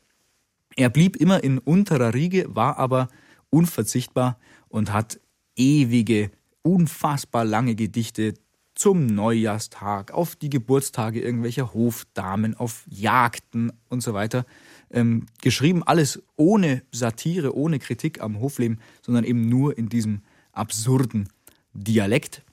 Er 0.75 0.89
blieb 0.89 1.15
immer 1.15 1.43
in 1.43 1.59
unterer 1.59 2.13
Riege, 2.13 2.45
war 2.53 2.77
aber 2.77 3.07
unverzichtbar 3.49 4.37
und 4.67 4.91
hat 4.91 5.19
ewige, 5.55 6.31
unfassbar 6.61 7.45
lange 7.45 7.75
Gedichte 7.75 8.33
zum 8.75 9.05
Neujahrstag, 9.05 10.11
auf 10.11 10.35
die 10.35 10.49
Geburtstage 10.49 11.21
irgendwelcher 11.21 11.73
Hofdamen, 11.73 12.55
auf 12.55 12.83
Jagden 12.89 13.71
und 13.89 14.01
so 14.01 14.13
weiter 14.13 14.45
ähm, 14.93 15.25
geschrieben. 15.41 15.83
Alles 15.83 16.23
ohne 16.37 16.83
Satire, 16.91 17.55
ohne 17.55 17.79
Kritik 17.79 18.21
am 18.21 18.39
Hofleben, 18.39 18.79
sondern 19.01 19.25
eben 19.25 19.49
nur 19.49 19.77
in 19.77 19.89
diesem 19.89 20.21
absurden 20.53 21.27
Dialekt. 21.73 22.43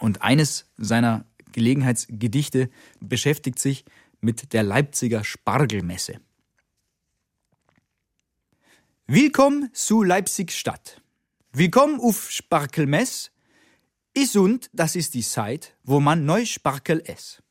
Und 0.00 0.22
eines 0.22 0.66
seiner 0.76 1.24
Gelegenheitsgedichte 1.52 2.68
beschäftigt 3.00 3.58
sich 3.58 3.84
mit 4.20 4.52
der 4.52 4.64
Leipziger 4.64 5.22
Spargelmesse. 5.22 6.20
Willkommen 9.06 9.68
zu 9.72 10.02
Leipzig 10.02 10.50
Stadt. 10.52 11.00
Willkommen 11.52 12.00
auf 12.00 12.30
Sparkelmess 12.30 13.30
Isund, 14.16 14.70
das 14.72 14.94
ist 14.94 15.14
die 15.14 15.22
Zeit, 15.22 15.76
wo 15.82 15.98
man 15.98 16.24
neu 16.24 16.46
Sparkel 16.46 17.02
ess. 17.04 17.42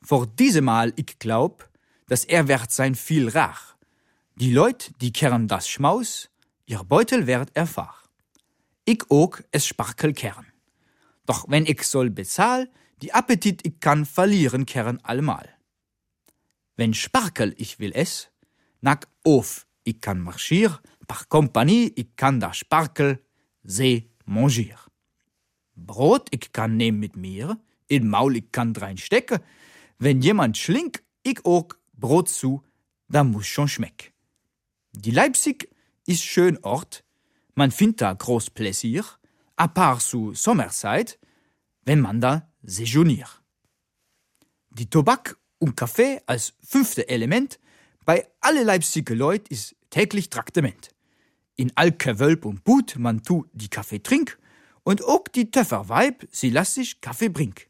Vor 0.00 0.26
diesem 0.26 0.64
Mal, 0.64 0.94
ich 0.96 1.18
glaub, 1.18 1.68
dass 2.06 2.24
er 2.24 2.48
wert 2.48 2.72
sein 2.72 2.94
viel 2.94 3.28
rach. 3.28 3.76
Die 4.36 4.52
Leut, 4.52 4.92
die 5.00 5.12
kern 5.12 5.48
das 5.48 5.68
Schmaus, 5.68 6.30
ihr 6.66 6.82
Beutel 6.84 7.26
werd 7.26 7.54
erfach. 7.54 8.06
Ich 8.84 9.02
ook 9.08 9.42
es 9.50 9.66
Sparkel 9.66 10.12
kern. 10.12 10.46
Doch 11.26 11.46
wenn 11.48 11.66
ich 11.66 11.82
soll 11.82 12.10
bezahl, 12.10 12.70
die 13.02 13.12
Appetit 13.12 13.66
ich 13.66 13.80
kann 13.80 14.06
verlieren 14.06 14.66
kern 14.66 15.00
allemal. 15.02 15.48
Wenn 16.76 16.94
Sparkel 16.94 17.54
ich 17.56 17.78
will 17.78 17.92
es, 17.94 18.30
nack 18.80 19.08
auf, 19.24 19.66
ich 19.84 20.00
kann 20.00 20.20
marschier, 20.20 20.78
par 21.06 21.24
Kompanie, 21.28 21.92
ich 21.96 22.14
kann 22.16 22.40
da 22.40 22.52
Sparkel, 22.52 23.22
se 23.64 24.04
manger. 24.24 24.78
Brot, 25.74 26.28
ich 26.30 26.52
kann 26.52 26.76
nehmen 26.76 27.00
mit 27.00 27.16
mir, 27.16 27.58
in 27.88 28.08
Maul, 28.08 28.36
ich 28.36 28.52
kann 28.52 28.74
reinstecken. 28.74 29.40
Wenn 29.98 30.22
jemand 30.22 30.58
schlink, 30.58 31.02
ich 31.22 31.44
auch 31.44 31.68
Brot 31.96 32.28
zu, 32.28 32.62
da 33.08 33.24
muss 33.24 33.46
schon 33.46 33.68
schmeck. 33.68 34.12
Die 34.92 35.10
Leipzig 35.10 35.68
ist 36.06 36.22
schön 36.22 36.58
Ort, 36.62 37.04
man 37.54 37.70
findet 37.70 38.02
da 38.02 38.12
groß 38.12 38.50
Pläsier, 38.50 39.04
a 39.56 39.66
part 39.66 40.02
zu 40.02 40.34
Sommerzeit, 40.34 41.18
wenn 41.82 42.00
man 42.00 42.20
da 42.20 42.50
sejournier. 42.62 43.28
Die 44.70 44.90
Tobak 44.90 45.38
und 45.58 45.76
Kaffee 45.76 46.20
als 46.26 46.54
fünfte 46.62 47.08
Element 47.08 47.58
bei 48.04 48.28
alle 48.40 48.62
Leipziger 48.62 49.14
Leut 49.14 49.48
ist 49.48 49.74
täglich 49.90 50.28
Traktement. 50.30 50.90
In 51.56 51.72
all 51.74 51.92
Wölb 51.92 52.44
und 52.44 52.62
But 52.64 52.96
man 52.98 53.22
tu 53.22 53.46
die 53.52 53.68
Kaffee 53.68 54.02
trink 54.02 54.38
und 54.82 55.02
auch 55.02 55.26
die 55.28 55.50
Töfferweib, 55.50 56.28
sie 56.30 56.50
lass 56.50 56.74
sich 56.74 57.00
Kaffee 57.00 57.30
brink. 57.30 57.68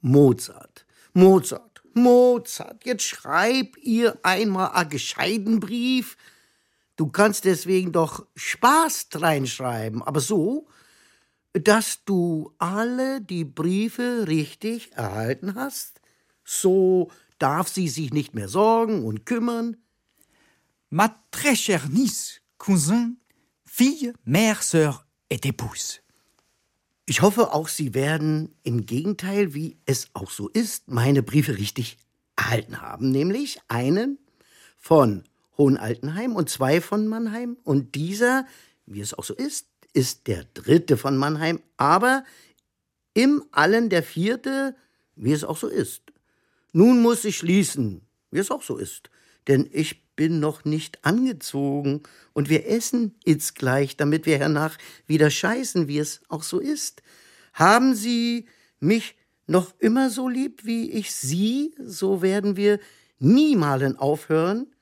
Mozart, 0.00 0.86
Mozart, 1.12 1.82
Mozart, 1.92 2.86
jetzt 2.86 3.04
schreib 3.04 3.76
ihr 3.82 4.18
einmal 4.22 4.70
a 4.72 4.84
gescheiten 4.84 5.60
Brief, 5.60 6.16
Du 6.96 7.08
kannst 7.08 7.44
deswegen 7.44 7.90
doch 7.90 8.24
Spaß 8.36 9.08
reinschreiben, 9.14 10.00
aber 10.02 10.20
so, 10.20 10.68
dass 11.54 12.04
du 12.04 12.52
alle 12.58 13.20
die 13.20 13.44
Briefe 13.44 14.26
richtig 14.26 14.92
erhalten 14.92 15.54
hast. 15.54 16.00
So 16.44 17.10
darf 17.38 17.68
sie 17.68 17.88
sich 17.88 18.12
nicht 18.12 18.34
mehr 18.34 18.48
sorgen 18.48 19.04
und 19.04 19.24
kümmern. 19.24 19.76
Ma 20.90 21.14
très 21.32 21.56
chère 21.56 21.88
niece, 21.88 22.40
cousin, 22.58 23.16
fille, 23.64 24.14
mère, 24.24 24.62
sœur 24.62 25.06
et 25.30 25.44
épouse. 25.46 26.00
Ich 27.06 27.22
hoffe 27.22 27.52
auch, 27.52 27.68
Sie 27.68 27.92
werden 27.92 28.54
im 28.62 28.86
Gegenteil, 28.86 29.52
wie 29.52 29.76
es 29.84 30.08
auch 30.14 30.30
so 30.30 30.48
ist, 30.48 30.88
meine 30.88 31.22
Briefe 31.22 31.58
richtig 31.58 31.98
erhalten 32.36 32.80
haben, 32.80 33.10
nämlich 33.10 33.58
einen 33.68 34.18
von 34.78 35.24
Hohenaltenheim 35.58 36.34
und 36.34 36.48
zwei 36.48 36.80
von 36.80 37.06
Mannheim. 37.06 37.58
Und 37.62 37.94
dieser, 37.94 38.46
wie 38.86 39.00
es 39.00 39.14
auch 39.14 39.24
so 39.24 39.34
ist, 39.34 39.66
ist 39.94 40.26
der 40.26 40.44
dritte 40.52 40.98
von 40.98 41.16
Mannheim, 41.16 41.62
aber 41.78 42.24
im 43.14 43.44
Allen 43.52 43.88
der 43.88 44.02
vierte, 44.02 44.76
wie 45.16 45.32
es 45.32 45.44
auch 45.44 45.56
so 45.56 45.68
ist. 45.68 46.02
Nun 46.72 47.00
muss 47.00 47.24
ich 47.24 47.38
schließen, 47.38 48.02
wie 48.30 48.40
es 48.40 48.50
auch 48.50 48.62
so 48.62 48.76
ist, 48.76 49.10
denn 49.46 49.70
ich 49.72 50.04
bin 50.16 50.40
noch 50.40 50.64
nicht 50.64 51.04
angezogen 51.04 52.02
und 52.32 52.48
wir 52.48 52.66
essen 52.66 53.14
jetzt 53.24 53.54
gleich, 53.54 53.96
damit 53.96 54.26
wir 54.26 54.38
hernach 54.38 54.76
wieder 55.06 55.30
scheißen, 55.30 55.88
wie 55.88 55.98
es 55.98 56.20
auch 56.28 56.42
so 56.42 56.58
ist. 56.58 57.02
Haben 57.52 57.94
Sie 57.94 58.46
mich 58.80 59.16
noch 59.46 59.72
immer 59.78 60.10
so 60.10 60.28
lieb 60.28 60.64
wie 60.64 60.90
ich 60.90 61.14
Sie, 61.14 61.74
so 61.78 62.22
werden 62.22 62.56
wir 62.56 62.80
niemalen 63.18 63.96
aufhören, 63.96 64.73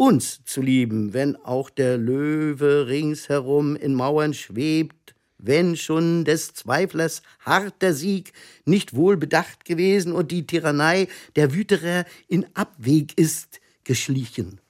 uns 0.00 0.42
zu 0.46 0.62
lieben, 0.62 1.12
wenn 1.12 1.36
auch 1.36 1.68
der 1.68 1.98
Löwe 1.98 2.86
ringsherum 2.88 3.76
in 3.76 3.92
Mauern 3.94 4.32
schwebt, 4.32 5.14
wenn 5.36 5.76
schon 5.76 6.24
des 6.24 6.54
Zweiflers 6.54 7.20
harter 7.40 7.92
Sieg 7.92 8.32
nicht 8.64 8.94
wohl 8.94 9.18
bedacht 9.18 9.66
gewesen 9.66 10.14
und 10.14 10.30
die 10.30 10.46
Tyrannei 10.46 11.06
der 11.36 11.52
Wüterer 11.52 12.06
in 12.28 12.46
Abweg 12.54 13.18
ist 13.18 13.60
geschlichen. 13.84 14.62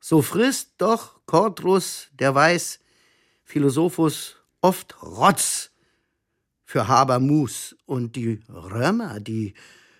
So 0.00 0.22
frisst 0.22 0.70
doch 0.78 1.20
Cordrus, 1.26 2.08
der 2.18 2.34
weiß, 2.34 2.80
Philosophus, 3.44 4.36
oft 4.62 5.02
Rotz 5.02 5.70
für 6.64 6.88
Habermus 6.88 7.76
und 7.84 8.16
die 8.16 8.40
Römer, 8.48 9.20
die 9.20 9.52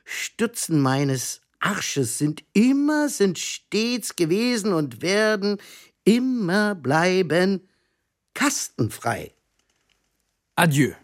Stützen 0.07 0.81
meines 0.81 1.42
Arsches 1.63 2.19
sind 2.19 2.43
immer, 2.55 3.09
sind 3.09 3.39
stets 3.39 4.17
gewesen 4.17 4.73
und 4.73 5.01
werden 5.01 5.59
immer 6.05 6.75
bleiben 6.75 7.61
kastenfrei. 8.35 9.33
Adieu. 10.57 10.95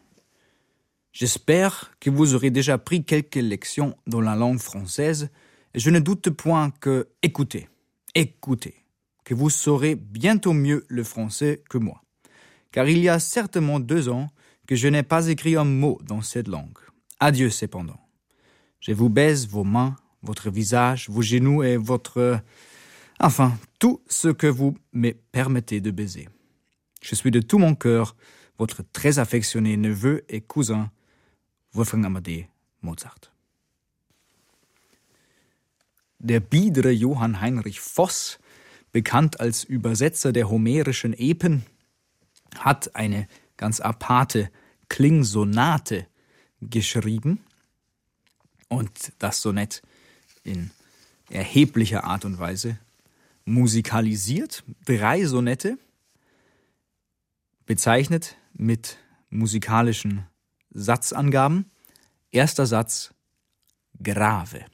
J'espère 1.13 1.93
que 2.01 2.11
vous 2.11 2.35
aurez 2.35 2.51
déjà 2.51 2.77
pris 2.77 3.05
quelques 3.05 3.37
lections 3.37 3.97
dans 4.07 4.21
la 4.21 4.35
langue 4.35 4.59
française 4.59 5.31
et 5.75 5.79
je 5.79 5.91
ne 5.91 6.01
doute 6.01 6.31
point 6.31 6.71
que, 6.71 7.09
écoutez, 7.23 7.69
écoutez, 8.15 8.85
que 9.25 9.35
vous 9.35 9.51
saurez 9.51 9.95
bientôt 9.95 10.53
mieux 10.53 10.85
le 10.89 11.05
français 11.05 11.63
que 11.71 11.79
moi. 11.79 12.03
Car 12.73 12.89
il 12.89 12.99
y 12.99 13.09
a 13.09 13.21
certainement 13.21 13.79
deux 13.79 14.09
ans 14.09 14.29
que 14.67 14.75
je 14.75 14.89
n'ai 14.89 15.03
pas 15.05 15.29
écrit 15.29 15.57
un 15.57 15.65
mot 15.65 15.99
dans 16.03 16.23
cette 16.23 16.49
langue. 16.49 16.79
Adieu 17.21 17.49
cependant. 17.49 18.01
Je 18.81 18.93
vous 18.93 19.09
baise 19.09 19.49
vos 19.49 19.65
mains, 19.65 19.97
votre 20.23 20.51
visage, 20.51 21.09
vos 21.09 21.23
genoux 21.23 21.63
et 21.63 21.77
votre... 21.77 22.41
Enfin, 23.21 23.59
tout 23.79 24.01
ce 24.09 24.29
que 24.29 24.47
vous 24.47 24.77
me 24.93 25.13
permettez 25.13 25.81
de 25.81 25.91
baiser. 25.91 26.29
Je 27.03 27.15
suis 27.15 27.31
de 27.31 27.41
tout 27.41 27.59
mon 27.59 27.75
cœur 27.75 28.15
votre 28.59 28.83
très 28.93 29.19
affectionné 29.19 29.77
neveu 29.77 30.25
et 30.29 30.41
cousin, 30.41 30.91
Wolfgang 31.73 32.05
Amadee 32.07 32.49
Mozart. 32.83 33.33
Der 36.19 36.41
biedere 36.41 36.91
Johann 36.91 37.41
Heinrich 37.41 37.81
Voss, 37.81 38.39
bekannt 38.93 39.39
als 39.41 39.63
Übersetzer 39.63 40.33
der 40.33 40.51
homerischen 40.51 41.15
Epen, 41.17 41.65
hat 42.59 42.97
eine 42.97 43.29
ganz 43.57 43.81
aparte 43.81 44.51
Klingsonate 44.89 46.07
geschrieben 46.61 47.39
und 48.69 49.13
das 49.21 49.43
Sonett 49.43 49.83
in 50.45 50.71
erheblicher 51.31 52.05
Art 52.05 52.25
und 52.25 52.39
Weise 52.39 52.79
musikalisiert. 53.45 54.63
Drei 54.85 55.25
Sonette, 55.25 55.79
bezeichnet 57.67 58.37
mit 58.55 58.99
musikalischen 59.31 60.27
Satzangaben. 60.71 61.71
Erster 62.31 62.67
Satz 62.67 63.13
Grave. 64.03 64.67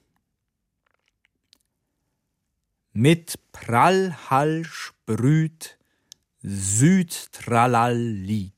Mit 2.93 3.39
Prallhall 3.53 4.65
sprüht 4.65 5.79
Südtralal-Lied. 6.43 8.53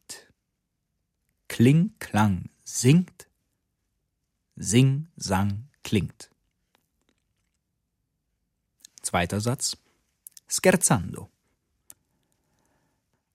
Kling, 1.48 1.94
Klang, 1.98 2.48
singt, 2.64 3.28
Sing, 4.56 5.08
Sang, 5.16 5.68
klingt. 5.82 6.30
Zweiter 9.06 9.40
Satz. 9.40 9.76
Scherzando. 10.48 11.30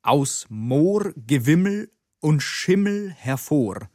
Aus 0.02 0.46
Moor, 0.50 1.14
Gewimmel 1.16 1.90
und 2.20 2.42
Schimmel 2.42 3.12
hervor 3.14 3.90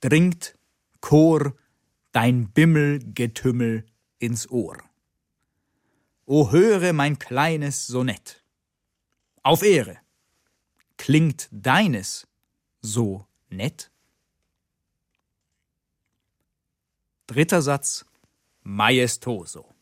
dringt 0.00 0.56
Chor 1.02 1.54
dein 2.12 2.50
Bimmelgetümmel 2.50 3.84
ins 4.18 4.48
Ohr. 4.48 4.78
O 6.24 6.50
höre 6.50 6.94
mein 6.94 7.18
kleines 7.18 7.86
Sonett. 7.86 8.42
Auf 9.42 9.62
Ehre. 9.62 9.98
Klingt 10.96 11.50
deines 11.52 12.26
so 12.80 13.26
nett? 13.50 13.90
Dritter 17.26 17.60
Satz. 17.60 18.06
Maestoso. 18.62 19.77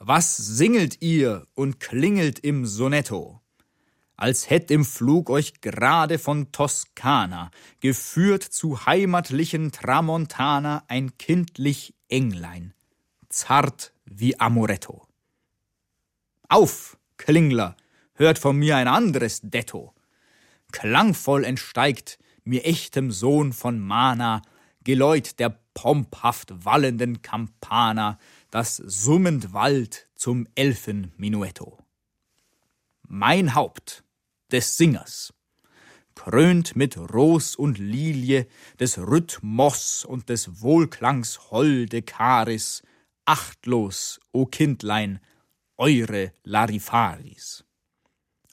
Was 0.00 0.36
singelt 0.36 1.02
ihr 1.02 1.44
und 1.54 1.80
klingelt 1.80 2.38
im 2.38 2.66
Sonetto? 2.66 3.40
Als 4.16 4.48
hätt 4.48 4.70
im 4.70 4.84
Flug 4.84 5.28
euch 5.28 5.60
gerade 5.60 6.20
von 6.20 6.52
Toskana, 6.52 7.50
geführt 7.80 8.44
zu 8.44 8.86
heimatlichen 8.86 9.72
Tramontana 9.72 10.84
ein 10.86 11.18
kindlich 11.18 11.94
Englein, 12.08 12.74
zart 13.28 13.92
wie 14.04 14.38
Amoretto. 14.38 15.06
Auf, 16.48 16.96
Klingler, 17.16 17.76
hört 18.14 18.38
von 18.38 18.56
mir 18.56 18.76
ein 18.76 18.88
anderes 18.88 19.40
Detto. 19.42 19.94
Klangvoll 20.70 21.42
entsteigt 21.42 22.18
mir 22.44 22.64
echtem 22.64 23.10
Sohn 23.10 23.52
von 23.52 23.80
Mana, 23.80 24.42
Geläut 24.84 25.38
der 25.38 25.58
pomphaft 25.74 26.64
wallenden 26.64 27.20
Kampana, 27.20 28.18
das 28.50 28.76
summend 28.76 29.52
wallt 29.52 30.08
zum 30.14 30.48
Elfenminuetto. 30.54 31.78
Mein 33.02 33.54
Haupt 33.54 34.04
des 34.50 34.76
Singers, 34.76 35.34
krönt 36.14 36.74
mit 36.74 36.96
Ros 36.96 37.56
und 37.56 37.78
Lilie, 37.78 38.46
des 38.80 38.98
Rhythmos 38.98 40.04
und 40.04 40.28
des 40.28 40.62
Wohlklangs 40.62 41.50
holde 41.50 42.02
Charis, 42.02 42.82
achtlos, 43.24 44.20
o 44.32 44.46
Kindlein, 44.46 45.20
eure 45.76 46.32
Larifaris. 46.42 47.64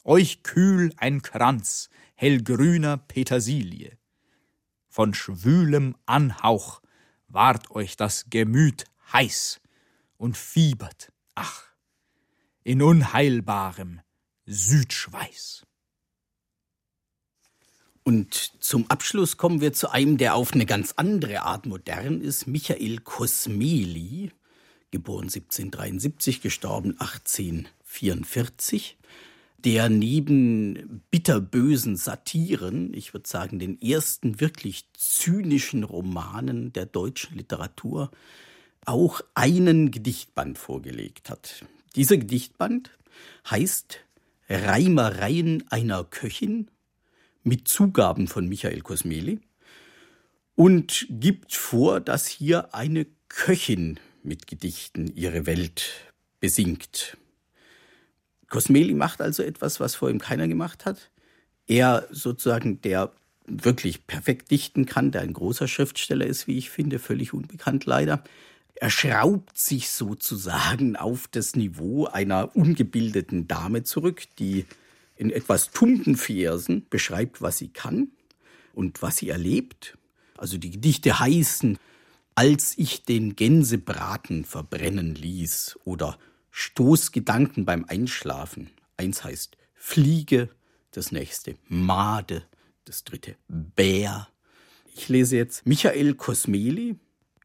Euch 0.03 0.43
kühl 0.43 0.93
ein 0.97 1.21
Kranz 1.21 1.89
hellgrüner 2.13 2.97
Petersilie. 2.97 3.97
Von 4.87 5.13
schwülem 5.13 5.95
Anhauch 6.05 6.81
ward 7.27 7.71
euch 7.71 7.97
das 7.97 8.29
Gemüt 8.29 8.85
heiß 9.11 9.59
und 10.18 10.38
fiebert, 10.38 11.11
ach, 11.36 11.63
in 12.63 12.82
unheilbarem 12.82 14.01
Südschweiß. 14.45 15.63
Und 18.03 18.53
zum 18.59 18.89
Abschluss 18.89 19.38
kommen 19.38 19.61
wir 19.61 19.74
zu 19.74 19.89
einem, 19.89 20.18
der 20.18 20.36
auf 20.36 20.53
eine 20.53 20.68
ganz 20.68 20.93
andere 20.95 21.41
Art 21.41 21.66
modern 21.66 22.22
ist, 22.22 22.45
Michael 22.45 22.99
Kosmeli, 22.99 24.32
geboren 24.91 25.24
1773, 25.24 26.41
gestorben 26.41 26.91
1844, 26.99 28.97
der 29.57 29.89
neben 29.89 31.01
bitterbösen 31.09 31.95
Satiren, 31.97 32.93
ich 32.93 33.16
würde 33.16 33.28
sagen, 33.28 33.57
den 33.57 33.82
ersten 33.82 34.39
wirklich 34.39 34.86
zynischen 34.93 35.84
Romanen 35.84 36.72
der 36.74 36.86
deutschen 36.86 37.36
Literatur, 37.36 38.11
auch 38.86 39.21
einen 39.33 39.91
Gedichtband 39.91 40.57
vorgelegt 40.57 41.29
hat. 41.29 41.65
Dieser 41.95 42.17
Gedichtband 42.17 42.91
heißt 43.49 43.99
Reimereien 44.49 45.63
einer 45.69 46.03
Köchin 46.03 46.69
mit 47.43 47.67
Zugaben 47.67 48.27
von 48.27 48.47
Michael 48.47 48.81
Kosmeli 48.81 49.39
und 50.55 51.07
gibt 51.09 51.53
vor, 51.53 51.99
dass 51.99 52.27
hier 52.27 52.73
eine 52.73 53.05
Köchin 53.29 53.99
mit 54.23 54.47
Gedichten 54.47 55.15
ihre 55.15 55.45
Welt 55.45 55.91
besingt. 56.39 57.17
Kosmeli 58.49 58.93
macht 58.93 59.21
also 59.21 59.43
etwas, 59.43 59.79
was 59.79 59.95
vor 59.95 60.09
ihm 60.09 60.19
keiner 60.19 60.47
gemacht 60.47 60.86
hat. 60.86 61.11
Er 61.67 62.07
sozusagen, 62.11 62.81
der 62.81 63.11
wirklich 63.47 64.07
perfekt 64.07 64.51
dichten 64.51 64.86
kann, 64.86 65.11
der 65.11 65.21
ein 65.21 65.33
großer 65.33 65.67
Schriftsteller 65.67 66.25
ist, 66.25 66.47
wie 66.47 66.57
ich 66.57 66.69
finde, 66.69 66.99
völlig 66.99 67.33
unbekannt 67.33 67.86
leider. 67.86 68.23
Er 68.76 68.89
schraubt 68.89 69.57
sich 69.57 69.89
sozusagen 69.89 70.97
auf 70.97 71.28
das 71.30 71.55
Niveau 71.55 72.05
einer 72.07 72.55
ungebildeten 72.55 73.47
Dame 73.47 73.84
zurück, 73.84 74.23
die 74.38 74.65
in 75.15 75.30
etwas 75.32 75.71
tumpen 75.71 76.17
Versen 76.17 76.86
beschreibt, 76.89 77.41
was 77.41 77.57
sie 77.57 77.69
kann 77.69 78.09
und 78.73 79.01
was 79.01 79.17
sie 79.17 79.30
erlebt. 79.30 79.97
Also 80.38 80.57
die 80.57 80.71
Gedichte 80.71 81.19
heißen, 81.19 81.80
als 82.36 82.78
ich 82.78 83.03
den 83.03 83.38
Gänsebraten 83.38 84.43
verbrennen 84.43 85.15
ließ 85.15 85.80
oder 85.86 86.19
Stoßgedanken 86.51 87.63
beim 87.63 87.86
Einschlafen. 87.86 88.71
Eins 88.97 89.23
heißt 89.23 89.57
Fliege, 89.73 90.49
das 90.91 91.13
nächste 91.13 91.55
Made, 91.69 92.43
das 92.84 93.05
dritte 93.05 93.38
Bär. 93.47 94.28
Ich 94.93 95.07
lese 95.07 95.38
jetzt 95.38 95.65
Michael 95.65 96.15
Kosmeli 96.15 96.97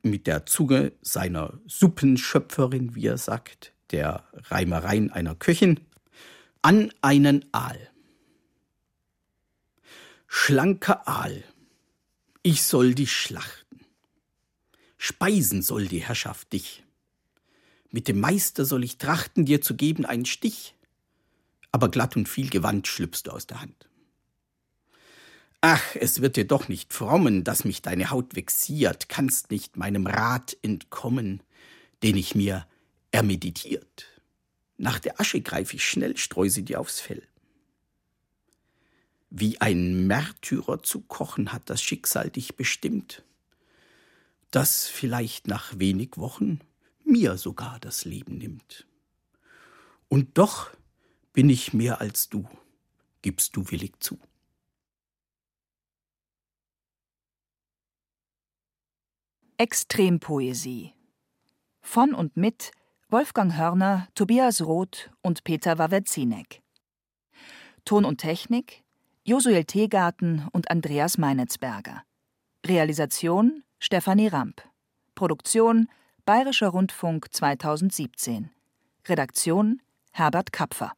mit 0.02 0.26
der 0.26 0.46
Zunge 0.46 0.92
seiner 1.02 1.60
Suppenschöpferin, 1.66 2.94
wie 2.94 3.06
er 3.06 3.18
sagt, 3.18 3.72
der 3.90 4.24
Reimereien 4.32 5.10
einer 5.10 5.34
Köchin, 5.34 5.80
an 6.62 6.92
einen 7.02 7.44
Aal. 7.52 7.78
Schlanker 10.26 11.08
Aal, 11.08 11.42
ich 12.42 12.62
soll 12.62 12.94
dich 12.94 13.12
schlachten. 13.12 13.80
Speisen 14.96 15.62
soll 15.62 15.88
die 15.88 16.02
Herrschaft 16.02 16.52
dich. 16.52 16.84
Mit 17.90 18.06
dem 18.06 18.20
Meister 18.20 18.64
soll 18.64 18.84
ich 18.84 18.98
trachten, 18.98 19.44
dir 19.44 19.60
zu 19.60 19.74
geben 19.74 20.04
einen 20.06 20.26
Stich. 20.26 20.74
Aber 21.72 21.90
glatt 21.90 22.16
und 22.16 22.28
viel 22.28 22.48
Gewand 22.48 22.86
schlüpfst 22.86 23.22
du 23.24 23.32
aus 23.32 23.46
der 23.46 23.60
Hand. 23.60 23.89
Ach, 25.62 25.94
es 25.94 26.22
wird 26.22 26.36
dir 26.36 26.46
doch 26.46 26.68
nicht 26.68 26.92
frommen, 26.92 27.44
dass 27.44 27.64
mich 27.64 27.82
deine 27.82 28.10
Haut 28.10 28.34
vexiert, 28.34 29.10
kannst 29.10 29.50
nicht 29.50 29.76
meinem 29.76 30.06
Rat 30.06 30.56
entkommen, 30.62 31.42
den 32.02 32.16
ich 32.16 32.34
mir 32.34 32.66
ermeditiert. 33.10 34.06
Nach 34.78 34.98
der 34.98 35.20
Asche 35.20 35.42
greif 35.42 35.74
ich 35.74 35.84
schnell, 35.84 36.16
streu 36.16 36.48
sie 36.48 36.64
dir 36.64 36.80
aufs 36.80 37.00
Fell. 37.00 37.22
Wie 39.28 39.60
ein 39.60 40.06
Märtyrer 40.06 40.82
zu 40.82 41.02
kochen 41.02 41.52
hat 41.52 41.68
das 41.68 41.82
Schicksal 41.82 42.30
dich 42.30 42.56
bestimmt, 42.56 43.22
das 44.50 44.88
vielleicht 44.88 45.46
nach 45.46 45.78
wenig 45.78 46.16
Wochen 46.16 46.60
mir 47.04 47.36
sogar 47.36 47.78
das 47.80 48.06
Leben 48.06 48.38
nimmt. 48.38 48.86
Und 50.08 50.38
doch 50.38 50.70
bin 51.34 51.50
ich 51.50 51.74
mehr 51.74 52.00
als 52.00 52.30
du, 52.30 52.48
gibst 53.20 53.54
du 53.56 53.70
willig 53.70 53.92
zu. 54.00 54.18
Extrempoesie 59.60 60.94
von 61.82 62.14
und 62.14 62.34
mit 62.34 62.70
Wolfgang 63.10 63.58
Hörner, 63.58 64.08
Tobias 64.14 64.62
Roth 64.62 65.10
und 65.20 65.44
Peter 65.44 65.76
Wawetzinek. 65.76 66.62
Ton 67.84 68.06
und 68.06 68.22
Technik 68.22 68.82
Josuel 69.22 69.66
Teegarten 69.66 70.48
und 70.52 70.70
Andreas 70.70 71.18
Meinitzberger. 71.18 72.02
Realisation 72.64 73.62
Stefanie 73.78 74.28
Ramp. 74.28 74.62
Produktion 75.14 75.90
Bayerischer 76.24 76.68
Rundfunk 76.68 77.26
2017. 77.30 78.48
Redaktion 79.08 79.82
Herbert 80.12 80.54
Kapfer 80.54 80.94